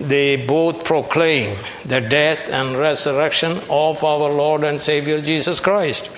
they 0.00 0.46
both 0.46 0.84
proclaim 0.84 1.56
the 1.84 2.00
death 2.00 2.48
and 2.48 2.76
resurrection 2.76 3.60
of 3.68 4.02
our 4.02 4.30
Lord 4.30 4.64
and 4.64 4.80
Savior 4.80 5.20
Jesus 5.20 5.60
Christ. 5.60 6.10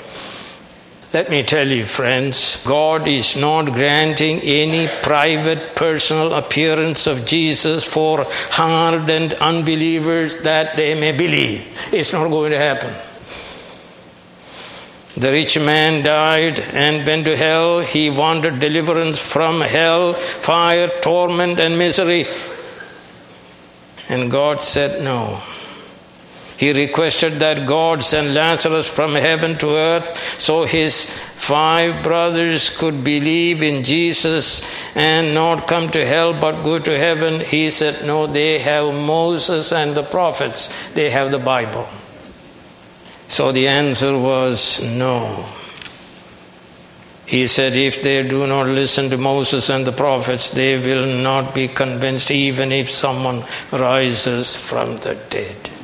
Let 1.10 1.30
me 1.30 1.42
tell 1.42 1.66
you, 1.66 1.86
friends, 1.86 2.62
God 2.66 3.08
is 3.08 3.34
not 3.34 3.72
granting 3.72 4.40
any 4.42 4.88
private 5.02 5.74
personal 5.74 6.34
appearance 6.34 7.06
of 7.06 7.24
Jesus 7.24 7.82
for 7.82 8.26
hardened 8.28 9.32
unbelievers 9.34 10.42
that 10.42 10.76
they 10.76 11.00
may 11.00 11.12
believe. 11.12 11.66
It's 11.94 12.12
not 12.12 12.28
going 12.28 12.50
to 12.50 12.58
happen. 12.58 12.92
The 15.18 15.32
rich 15.32 15.58
man 15.58 16.04
died 16.04 16.60
and 16.60 17.06
went 17.06 17.24
to 17.24 17.38
hell. 17.38 17.80
He 17.80 18.10
wanted 18.10 18.60
deliverance 18.60 19.18
from 19.18 19.62
hell, 19.62 20.12
fire, 20.12 20.90
torment, 21.00 21.58
and 21.58 21.78
misery. 21.78 22.26
And 24.10 24.30
God 24.30 24.60
said 24.60 25.02
no. 25.02 25.40
He 26.58 26.72
requested 26.72 27.34
that 27.34 27.68
God 27.68 28.02
send 28.02 28.34
Lazarus 28.34 28.88
from 28.88 29.14
heaven 29.14 29.56
to 29.58 29.76
earth 29.76 30.18
so 30.40 30.64
his 30.64 31.06
five 31.06 32.02
brothers 32.02 32.76
could 32.76 33.04
believe 33.04 33.62
in 33.62 33.84
Jesus 33.84 34.96
and 34.96 35.34
not 35.34 35.68
come 35.68 35.88
to 35.90 36.04
hell 36.04 36.32
but 36.32 36.64
go 36.64 36.80
to 36.80 36.98
heaven. 36.98 37.38
He 37.38 37.70
said, 37.70 38.04
No, 38.04 38.26
they 38.26 38.58
have 38.58 38.92
Moses 38.92 39.72
and 39.72 39.94
the 39.94 40.02
prophets, 40.02 40.92
they 40.94 41.10
have 41.10 41.30
the 41.30 41.38
Bible. 41.38 41.86
So 43.28 43.52
the 43.52 43.68
answer 43.68 44.18
was 44.18 44.82
no. 44.98 45.46
He 47.24 47.46
said, 47.46 47.74
If 47.74 48.02
they 48.02 48.26
do 48.26 48.48
not 48.48 48.66
listen 48.66 49.10
to 49.10 49.16
Moses 49.16 49.70
and 49.70 49.86
the 49.86 49.92
prophets, 49.92 50.50
they 50.50 50.76
will 50.76 51.22
not 51.22 51.54
be 51.54 51.68
convinced, 51.68 52.32
even 52.32 52.72
if 52.72 52.90
someone 52.90 53.44
rises 53.70 54.56
from 54.56 54.96
the 54.96 55.14
dead. 55.30 55.77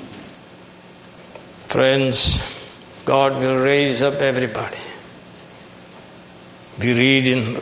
Friends, 1.75 3.03
God 3.05 3.33
will 3.41 3.61
raise 3.61 4.01
up 4.01 4.21
everybody. 4.21 4.79
We 6.79 6.95
read 6.95 7.27
in 7.27 7.61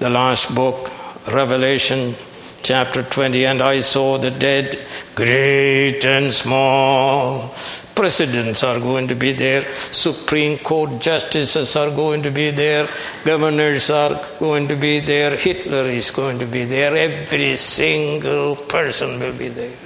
the 0.00 0.10
last 0.10 0.52
book, 0.52 0.90
Revelation 1.32 2.16
chapter 2.64 3.04
20, 3.04 3.46
and 3.46 3.62
I 3.62 3.78
saw 3.78 4.18
the 4.18 4.32
dead, 4.32 4.84
great 5.14 6.04
and 6.04 6.32
small. 6.32 7.54
Presidents 7.94 8.64
are 8.64 8.80
going 8.80 9.06
to 9.06 9.14
be 9.14 9.30
there, 9.30 9.62
Supreme 9.92 10.58
Court 10.58 11.00
justices 11.00 11.76
are 11.76 11.90
going 11.90 12.24
to 12.24 12.32
be 12.32 12.50
there, 12.50 12.88
governors 13.24 13.90
are 13.90 14.20
going 14.40 14.66
to 14.66 14.74
be 14.74 14.98
there, 14.98 15.36
Hitler 15.36 15.88
is 15.88 16.10
going 16.10 16.40
to 16.40 16.46
be 16.46 16.64
there, 16.64 16.96
every 16.96 17.54
single 17.54 18.56
person 18.56 19.20
will 19.20 19.38
be 19.38 19.46
there. 19.46 19.81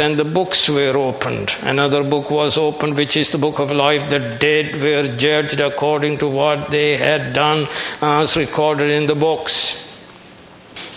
Then 0.00 0.16
the 0.16 0.24
books 0.24 0.66
were 0.70 0.96
opened. 0.96 1.54
Another 1.60 2.02
book 2.02 2.30
was 2.30 2.56
opened, 2.56 2.96
which 2.96 3.18
is 3.18 3.32
the 3.32 3.36
book 3.36 3.58
of 3.58 3.70
life. 3.70 4.08
The 4.08 4.34
dead 4.40 4.80
were 4.80 5.14
judged 5.14 5.60
according 5.60 6.16
to 6.20 6.26
what 6.26 6.70
they 6.70 6.96
had 6.96 7.34
done, 7.34 7.66
as 8.00 8.34
recorded 8.34 8.90
in 8.90 9.04
the 9.06 9.14
books. 9.14 9.54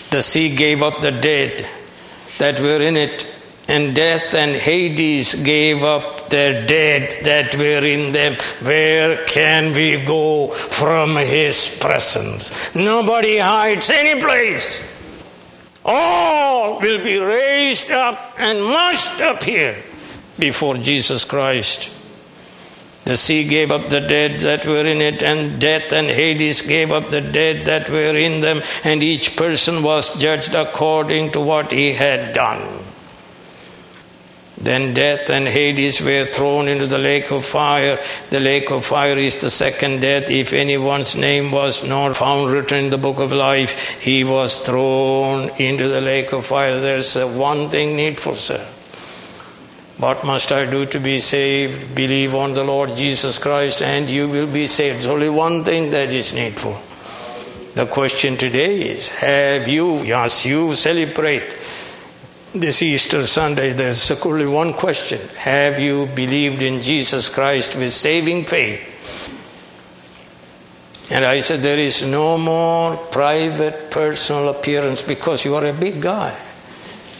The 0.08 0.22
sea 0.22 0.56
gave 0.56 0.82
up 0.82 1.02
the 1.02 1.10
dead 1.10 1.66
that 2.38 2.60
were 2.60 2.80
in 2.80 2.96
it, 2.96 3.26
and 3.68 3.94
death 3.94 4.32
and 4.32 4.52
Hades 4.52 5.34
gave 5.34 5.82
up 5.82 6.30
their 6.30 6.66
dead 6.66 7.24
that 7.24 7.54
were 7.56 7.84
in 7.84 8.12
them. 8.12 8.38
Where 8.62 9.22
can 9.26 9.74
we 9.74 10.02
go 10.02 10.48
from 10.48 11.16
His 11.16 11.78
presence? 11.78 12.74
Nobody 12.74 13.36
hides 13.36 13.90
any 13.90 14.18
place 14.18 14.93
all 15.84 16.80
will 16.80 17.02
be 17.02 17.18
raised 17.18 17.90
up 17.90 18.34
and 18.38 18.62
must 18.62 19.20
appear 19.20 19.76
before 20.38 20.76
Jesus 20.76 21.24
Christ. 21.24 21.90
The 23.04 23.18
sea 23.18 23.46
gave 23.46 23.70
up 23.70 23.88
the 23.88 24.00
dead 24.00 24.40
that 24.40 24.64
were 24.64 24.86
in 24.86 25.02
it, 25.02 25.22
and 25.22 25.60
death 25.60 25.92
and 25.92 26.06
Hades 26.06 26.62
gave 26.62 26.90
up 26.90 27.10
the 27.10 27.20
dead 27.20 27.66
that 27.66 27.90
were 27.90 28.16
in 28.16 28.40
them, 28.40 28.62
and 28.82 29.02
each 29.02 29.36
person 29.36 29.82
was 29.82 30.18
judged 30.18 30.54
according 30.54 31.32
to 31.32 31.40
what 31.40 31.70
he 31.70 31.92
had 31.92 32.34
done. 32.34 32.83
Then 34.64 34.94
death 34.94 35.28
and 35.28 35.46
Hades 35.46 36.00
were 36.00 36.24
thrown 36.24 36.68
into 36.68 36.86
the 36.86 36.96
lake 36.96 37.30
of 37.30 37.44
fire. 37.44 37.98
The 38.30 38.40
lake 38.40 38.70
of 38.70 38.86
fire 38.86 39.18
is 39.18 39.42
the 39.42 39.50
second 39.50 40.00
death. 40.00 40.30
If 40.30 40.54
anyone's 40.54 41.18
name 41.18 41.52
was 41.52 41.86
not 41.86 42.16
found 42.16 42.50
written 42.50 42.84
in 42.84 42.90
the 42.90 42.96
book 42.96 43.18
of 43.18 43.30
life, 43.30 44.00
he 44.00 44.24
was 44.24 44.64
thrown 44.64 45.50
into 45.58 45.88
the 45.88 46.00
lake 46.00 46.32
of 46.32 46.46
fire. 46.46 46.80
There's 46.80 47.14
uh, 47.14 47.28
one 47.28 47.68
thing 47.68 47.94
needful, 47.94 48.36
sir. 48.36 48.66
What 49.98 50.24
must 50.24 50.50
I 50.50 50.64
do 50.64 50.86
to 50.86 50.98
be 50.98 51.18
saved? 51.18 51.94
Believe 51.94 52.34
on 52.34 52.54
the 52.54 52.64
Lord 52.64 52.96
Jesus 52.96 53.38
Christ 53.38 53.82
and 53.82 54.08
you 54.08 54.30
will 54.30 54.50
be 54.50 54.66
saved. 54.66 54.96
There's 54.96 55.06
only 55.06 55.28
one 55.28 55.62
thing 55.62 55.90
that 55.90 56.08
is 56.08 56.32
needful. 56.32 56.80
The 57.74 57.84
question 57.84 58.38
today 58.38 58.76
is 58.76 59.10
Have 59.18 59.68
you, 59.68 59.98
yes, 60.04 60.46
you 60.46 60.74
celebrate 60.74 61.42
this 62.54 62.82
Easter 62.82 63.26
Sunday, 63.26 63.72
there's 63.72 64.24
only 64.24 64.46
one 64.46 64.72
question 64.72 65.20
Have 65.38 65.80
you 65.80 66.06
believed 66.06 66.62
in 66.62 66.80
Jesus 66.80 67.28
Christ 67.28 67.76
with 67.76 67.92
saving 67.92 68.44
faith? 68.44 68.92
And 71.10 71.24
I 71.24 71.40
said, 71.40 71.60
There 71.60 71.78
is 71.78 72.06
no 72.06 72.38
more 72.38 72.96
private 72.96 73.90
personal 73.90 74.48
appearance 74.48 75.02
because 75.02 75.44
you 75.44 75.56
are 75.56 75.66
a 75.66 75.72
big 75.72 76.00
guy. 76.00 76.34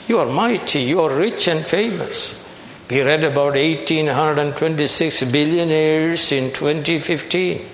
You 0.06 0.18
are 0.18 0.26
mighty, 0.26 0.80
you 0.82 1.00
are 1.00 1.14
rich 1.14 1.48
and 1.48 1.64
famous. 1.64 2.40
We 2.88 3.02
read 3.02 3.24
about 3.24 3.54
1,826 3.54 5.24
billionaires 5.32 6.30
in 6.32 6.52
2015. 6.52 7.64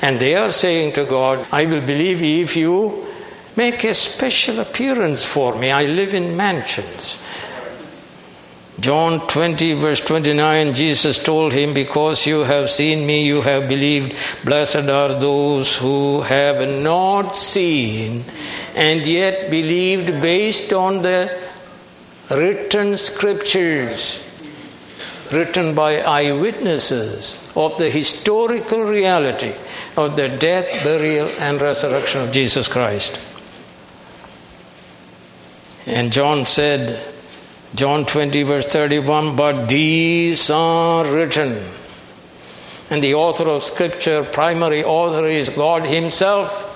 And 0.00 0.20
they 0.20 0.34
are 0.36 0.50
saying 0.50 0.92
to 0.94 1.04
God, 1.04 1.46
I 1.52 1.66
will 1.66 1.80
believe 1.80 2.22
if 2.22 2.56
you 2.56 3.11
Make 3.56 3.84
a 3.84 3.94
special 3.94 4.60
appearance 4.60 5.24
for 5.24 5.58
me. 5.58 5.70
I 5.70 5.84
live 5.84 6.14
in 6.14 6.36
mansions. 6.36 7.18
John 8.80 9.26
20, 9.28 9.74
verse 9.74 10.04
29, 10.04 10.74
Jesus 10.74 11.22
told 11.22 11.52
him, 11.52 11.74
Because 11.74 12.26
you 12.26 12.40
have 12.40 12.70
seen 12.70 13.06
me, 13.06 13.26
you 13.26 13.42
have 13.42 13.68
believed. 13.68 14.44
Blessed 14.44 14.88
are 14.88 15.20
those 15.20 15.76
who 15.76 16.22
have 16.22 16.68
not 16.82 17.36
seen 17.36 18.24
and 18.74 19.06
yet 19.06 19.50
believed 19.50 20.20
based 20.22 20.72
on 20.72 21.02
the 21.02 21.38
written 22.30 22.96
scriptures 22.96 24.28
written 25.32 25.74
by 25.74 26.00
eyewitnesses 26.00 27.52
of 27.56 27.76
the 27.78 27.88
historical 27.88 28.82
reality 28.82 29.52
of 29.96 30.16
the 30.16 30.28
death, 30.28 30.84
burial, 30.84 31.28
and 31.38 31.60
resurrection 31.60 32.20
of 32.20 32.32
Jesus 32.32 32.68
Christ. 32.68 33.31
And 35.86 36.12
John 36.12 36.46
said, 36.46 37.12
John 37.74 38.04
20, 38.04 38.42
verse 38.42 38.66
31, 38.66 39.34
but 39.34 39.66
these 39.68 40.50
are 40.50 41.04
written. 41.04 41.60
And 42.90 43.02
the 43.02 43.14
author 43.14 43.48
of 43.48 43.62
Scripture, 43.62 44.22
primary 44.22 44.84
author, 44.84 45.26
is 45.26 45.48
God 45.48 45.84
Himself. 45.84 46.68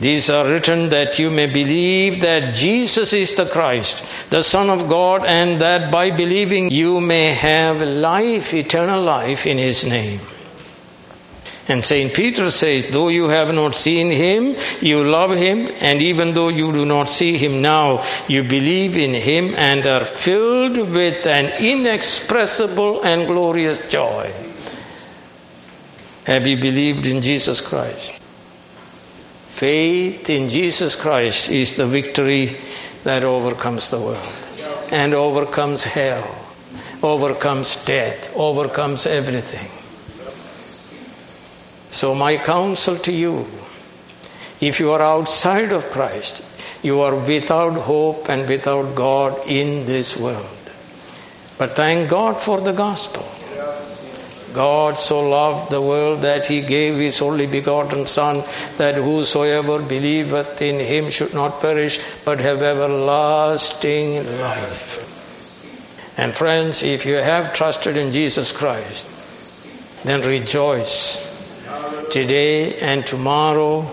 These 0.00 0.28
are 0.28 0.46
written 0.46 0.90
that 0.90 1.18
you 1.18 1.30
may 1.30 1.46
believe 1.46 2.20
that 2.22 2.54
Jesus 2.54 3.12
is 3.12 3.34
the 3.34 3.46
Christ, 3.46 4.30
the 4.30 4.42
Son 4.42 4.68
of 4.68 4.88
God, 4.88 5.24
and 5.24 5.60
that 5.60 5.90
by 5.92 6.10
believing 6.10 6.70
you 6.70 7.00
may 7.00 7.32
have 7.32 7.80
life, 7.80 8.52
eternal 8.52 9.02
life 9.02 9.46
in 9.46 9.58
His 9.58 9.88
name. 9.88 10.20
And 11.68 11.84
St. 11.84 12.14
Peter 12.14 12.50
says, 12.50 12.90
Though 12.90 13.08
you 13.08 13.28
have 13.28 13.52
not 13.52 13.74
seen 13.74 14.10
him, 14.10 14.54
you 14.80 15.02
love 15.02 15.34
him, 15.34 15.68
and 15.80 16.00
even 16.00 16.32
though 16.32 16.48
you 16.48 16.72
do 16.72 16.86
not 16.86 17.08
see 17.08 17.36
him 17.36 17.60
now, 17.60 18.04
you 18.28 18.44
believe 18.44 18.96
in 18.96 19.14
him 19.14 19.54
and 19.56 19.84
are 19.84 20.04
filled 20.04 20.76
with 20.76 21.26
an 21.26 21.52
inexpressible 21.60 23.02
and 23.02 23.26
glorious 23.26 23.88
joy. 23.88 24.32
Have 26.24 26.46
you 26.46 26.56
believed 26.56 27.06
in 27.06 27.20
Jesus 27.20 27.60
Christ? 27.60 28.14
Faith 29.48 30.30
in 30.30 30.48
Jesus 30.48 30.94
Christ 30.94 31.50
is 31.50 31.76
the 31.76 31.86
victory 31.86 32.56
that 33.04 33.24
overcomes 33.24 33.90
the 33.90 33.98
world 33.98 34.32
and 34.92 35.14
overcomes 35.14 35.82
hell, 35.82 36.44
overcomes 37.02 37.84
death, 37.84 38.36
overcomes 38.36 39.06
everything. 39.06 39.75
So, 41.96 42.14
my 42.14 42.36
counsel 42.36 42.96
to 42.96 43.10
you 43.10 43.46
if 44.60 44.80
you 44.80 44.90
are 44.90 45.00
outside 45.00 45.72
of 45.72 45.90
Christ, 45.90 46.44
you 46.84 47.00
are 47.00 47.14
without 47.14 47.72
hope 47.72 48.28
and 48.28 48.46
without 48.46 48.94
God 48.94 49.38
in 49.46 49.86
this 49.86 50.14
world. 50.14 50.70
But 51.56 51.70
thank 51.70 52.10
God 52.10 52.38
for 52.38 52.60
the 52.60 52.72
gospel. 52.72 53.24
God 54.52 54.98
so 54.98 55.26
loved 55.26 55.70
the 55.70 55.80
world 55.80 56.20
that 56.20 56.44
he 56.44 56.60
gave 56.60 56.96
his 56.96 57.22
only 57.22 57.46
begotten 57.46 58.06
Son, 58.06 58.44
that 58.76 58.96
whosoever 58.96 59.80
believeth 59.80 60.60
in 60.60 60.78
him 60.80 61.08
should 61.08 61.32
not 61.32 61.62
perish, 61.62 61.98
but 62.26 62.40
have 62.40 62.62
everlasting 62.62 64.16
life. 64.38 66.18
And 66.18 66.34
friends, 66.34 66.82
if 66.82 67.06
you 67.06 67.14
have 67.14 67.54
trusted 67.54 67.96
in 67.96 68.12
Jesus 68.12 68.52
Christ, 68.52 69.06
then 70.04 70.20
rejoice 70.20 71.35
today 72.10 72.78
and 72.80 73.06
tomorrow 73.06 73.86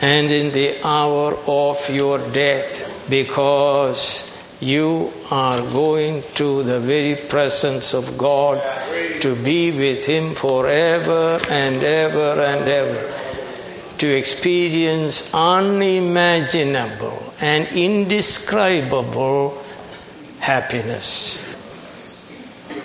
and 0.00 0.30
in 0.30 0.52
the 0.52 0.78
hour 0.84 1.36
of 1.46 1.88
your 1.90 2.18
death 2.30 3.06
because 3.08 4.32
you 4.60 5.12
are 5.30 5.58
going 5.58 6.22
to 6.34 6.62
the 6.62 6.80
very 6.80 7.14
presence 7.28 7.94
of 7.94 8.16
God 8.16 8.62
to 9.20 9.34
be 9.36 9.70
with 9.70 10.06
Him 10.06 10.34
forever 10.34 11.38
and 11.50 11.82
ever 11.82 12.40
and 12.40 12.68
ever, 12.68 13.98
to 13.98 14.16
experience 14.16 15.34
unimaginable 15.34 17.34
and 17.40 17.68
indescribable 17.76 19.62
happiness. 20.40 21.42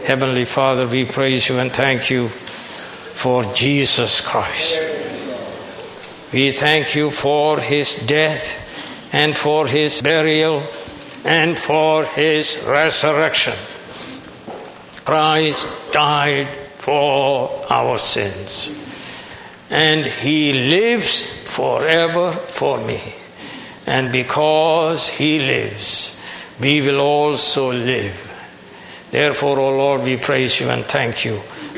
Heavenly 0.06 0.46
Father, 0.46 0.88
we 0.88 1.06
praise 1.06 1.48
you 1.48 1.60
and 1.60 1.72
thank 1.72 2.10
you 2.10 2.30
for 3.14 3.44
Jesus 3.54 4.22
Christ. 4.22 4.82
We 6.34 6.52
thank 6.52 6.96
you 6.96 7.10
for 7.10 7.60
his 7.60 8.06
death 8.08 9.14
and 9.14 9.38
for 9.38 9.68
his 9.68 10.02
burial 10.02 10.64
and 11.26 11.60
for 11.60 12.06
his 12.06 12.64
resurrection. 12.68 13.54
Christ 15.04 15.92
died 15.92 16.48
for 16.48 17.66
our 17.70 18.00
sins 18.00 18.78
and 19.70 20.06
he 20.06 20.54
lives 20.54 21.50
forever 21.56 22.34
for 22.34 22.78
me. 22.86 23.02
And 23.88 24.12
because 24.12 25.10
he 25.10 25.40
lives, 25.40 26.22
we 26.60 26.82
will 26.82 27.00
also 27.00 27.72
live. 27.72 28.28
Therefore, 29.12 29.60
O 29.60 29.70
Lord, 29.70 30.04
we 30.04 30.18
praise 30.18 30.60
you 30.60 30.70
and 30.70 30.86
thank 30.86 31.26
you. 31.26 31.42